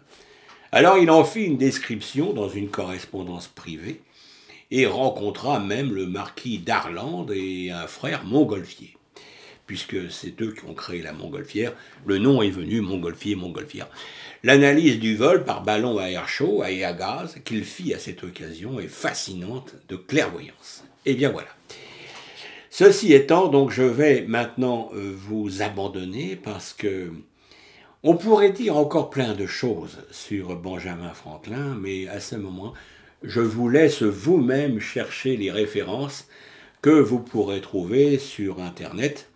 Alors 0.72 1.00
il 1.00 1.10
en 1.10 1.24
fit 1.24 1.46
une 1.46 1.58
description 1.58 2.34
dans 2.34 2.50
une 2.50 2.70
correspondance 2.70 3.48
privée 3.48 4.02
et 4.70 4.86
rencontra 4.86 5.60
même 5.60 5.92
le 5.92 6.06
marquis 6.06 6.60
d'Arlande 6.60 7.32
et 7.36 7.72
un 7.72 7.88
frère 7.88 8.26
montgolfier 8.26 8.96
puisque 9.66 10.12
c'est 10.12 10.42
eux 10.42 10.54
qui 10.54 10.66
ont 10.66 10.74
créé 10.74 11.02
la 11.02 11.14
montgolfière. 11.14 11.74
Le 12.06 12.18
nom 12.18 12.42
est 12.42 12.50
venu 12.50 12.82
montgolfier, 12.82 13.36
montgolfière. 13.36 13.88
L'analyse 14.44 15.00
du 15.00 15.16
vol 15.16 15.46
par 15.46 15.64
ballon 15.64 15.98
à 15.98 16.10
air 16.10 16.28
chaud 16.28 16.64
et 16.66 16.84
à 16.84 16.94
gaz 16.94 17.38
qu'il 17.46 17.64
fit 17.64 17.94
à 17.94 18.00
cette 18.00 18.24
occasion 18.24 18.80
est 18.80 18.88
fascinante 18.88 19.76
de 19.88 19.96
clairvoyance. 19.96 20.84
Et 21.06 21.12
eh 21.12 21.16
bien 21.16 21.30
voilà. 21.30 21.50
Ceci 22.70 23.14
étant, 23.14 23.50
donc 23.50 23.72
je 23.72 23.84
vais 23.84 24.26
maintenant 24.28 24.90
euh, 24.96 25.14
vous 25.16 25.62
abandonner 25.62 26.36
parce 26.36 26.74
que 26.74 27.12
on 28.02 28.16
pourrait 28.18 28.52
dire 28.52 28.76
encore 28.76 29.10
plein 29.10 29.34
de 29.34 29.46
choses 29.46 30.00
sur 30.12 30.58
Benjamin 30.58 31.14
Franklin, 31.14 31.78
mais 31.80 32.08
à 32.08 32.20
ce 32.20 32.36
moment, 32.36 32.74
je 33.22 33.40
vous 33.40 33.70
laisse 33.70 34.02
vous-même 34.04 34.82
chercher 34.82 35.38
les 35.38 35.52
références 35.52 36.28
que 36.82 36.90
vous 36.90 37.20
pourrez 37.20 37.62
trouver 37.62 38.18
sur 38.18 38.60
Internet 38.60 39.30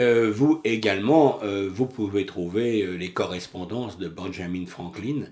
euh, 0.00 0.30
vous 0.34 0.60
également, 0.64 1.40
euh, 1.42 1.68
vous 1.70 1.86
pouvez 1.86 2.24
trouver 2.24 2.82
euh, 2.82 2.96
les 2.96 3.10
correspondances 3.10 3.98
de 3.98 4.08
Benjamin 4.08 4.64
Franklin, 4.66 5.26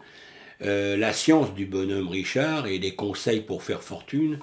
La 0.61 1.15
science 1.15 1.55
du 1.55 1.65
bonhomme 1.65 2.09
Richard 2.09 2.67
et 2.67 2.79
les 2.79 2.95
conseils 2.95 3.41
pour 3.41 3.63
faire 3.63 3.83
fortune, 3.83 4.39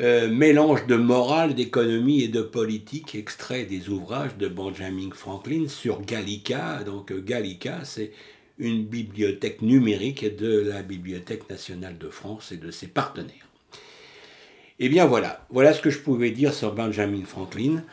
mélange 0.00 0.86
de 0.86 0.96
morale, 0.96 1.54
d'économie 1.54 2.22
et 2.22 2.28
de 2.28 2.40
politique, 2.40 3.14
extrait 3.14 3.64
des 3.64 3.90
ouvrages 3.90 4.38
de 4.38 4.48
Benjamin 4.48 5.10
Franklin 5.12 5.68
sur 5.68 6.00
Gallica. 6.00 6.82
Donc 6.84 7.12
Gallica, 7.12 7.80
c'est 7.84 8.12
une 8.58 8.84
bibliothèque 8.84 9.60
numérique 9.60 10.24
de 10.36 10.58
la 10.58 10.82
Bibliothèque 10.82 11.50
nationale 11.50 11.98
de 11.98 12.08
France 12.08 12.50
et 12.50 12.56
de 12.56 12.70
ses 12.70 12.86
partenaires. 12.86 13.48
Eh 14.78 14.88
bien 14.88 15.04
voilà, 15.04 15.46
voilà 15.50 15.74
ce 15.74 15.82
que 15.82 15.90
je 15.90 15.98
pouvais 15.98 16.30
dire 16.30 16.54
sur 16.54 16.72
Benjamin 16.72 17.24
Franklin. 17.26 17.84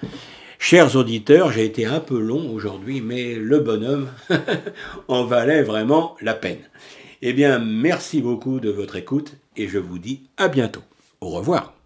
Chers 0.61 0.97
auditeurs, 0.97 1.53
j'ai 1.53 1.63
été 1.63 1.85
un 1.85 2.01
peu 2.01 2.19
long 2.19 2.51
aujourd'hui, 2.51 2.99
mais 2.99 3.35
le 3.35 3.59
bonhomme 3.59 4.09
en 5.07 5.23
valait 5.23 5.63
vraiment 5.63 6.17
la 6.21 6.33
peine. 6.33 6.59
Eh 7.21 7.31
bien, 7.31 7.59
merci 7.59 8.21
beaucoup 8.21 8.59
de 8.59 8.69
votre 8.69 8.97
écoute 8.97 9.37
et 9.55 9.69
je 9.69 9.79
vous 9.79 9.99
dis 9.99 10.29
à 10.35 10.49
bientôt. 10.49 10.83
Au 11.21 11.29
revoir. 11.29 11.78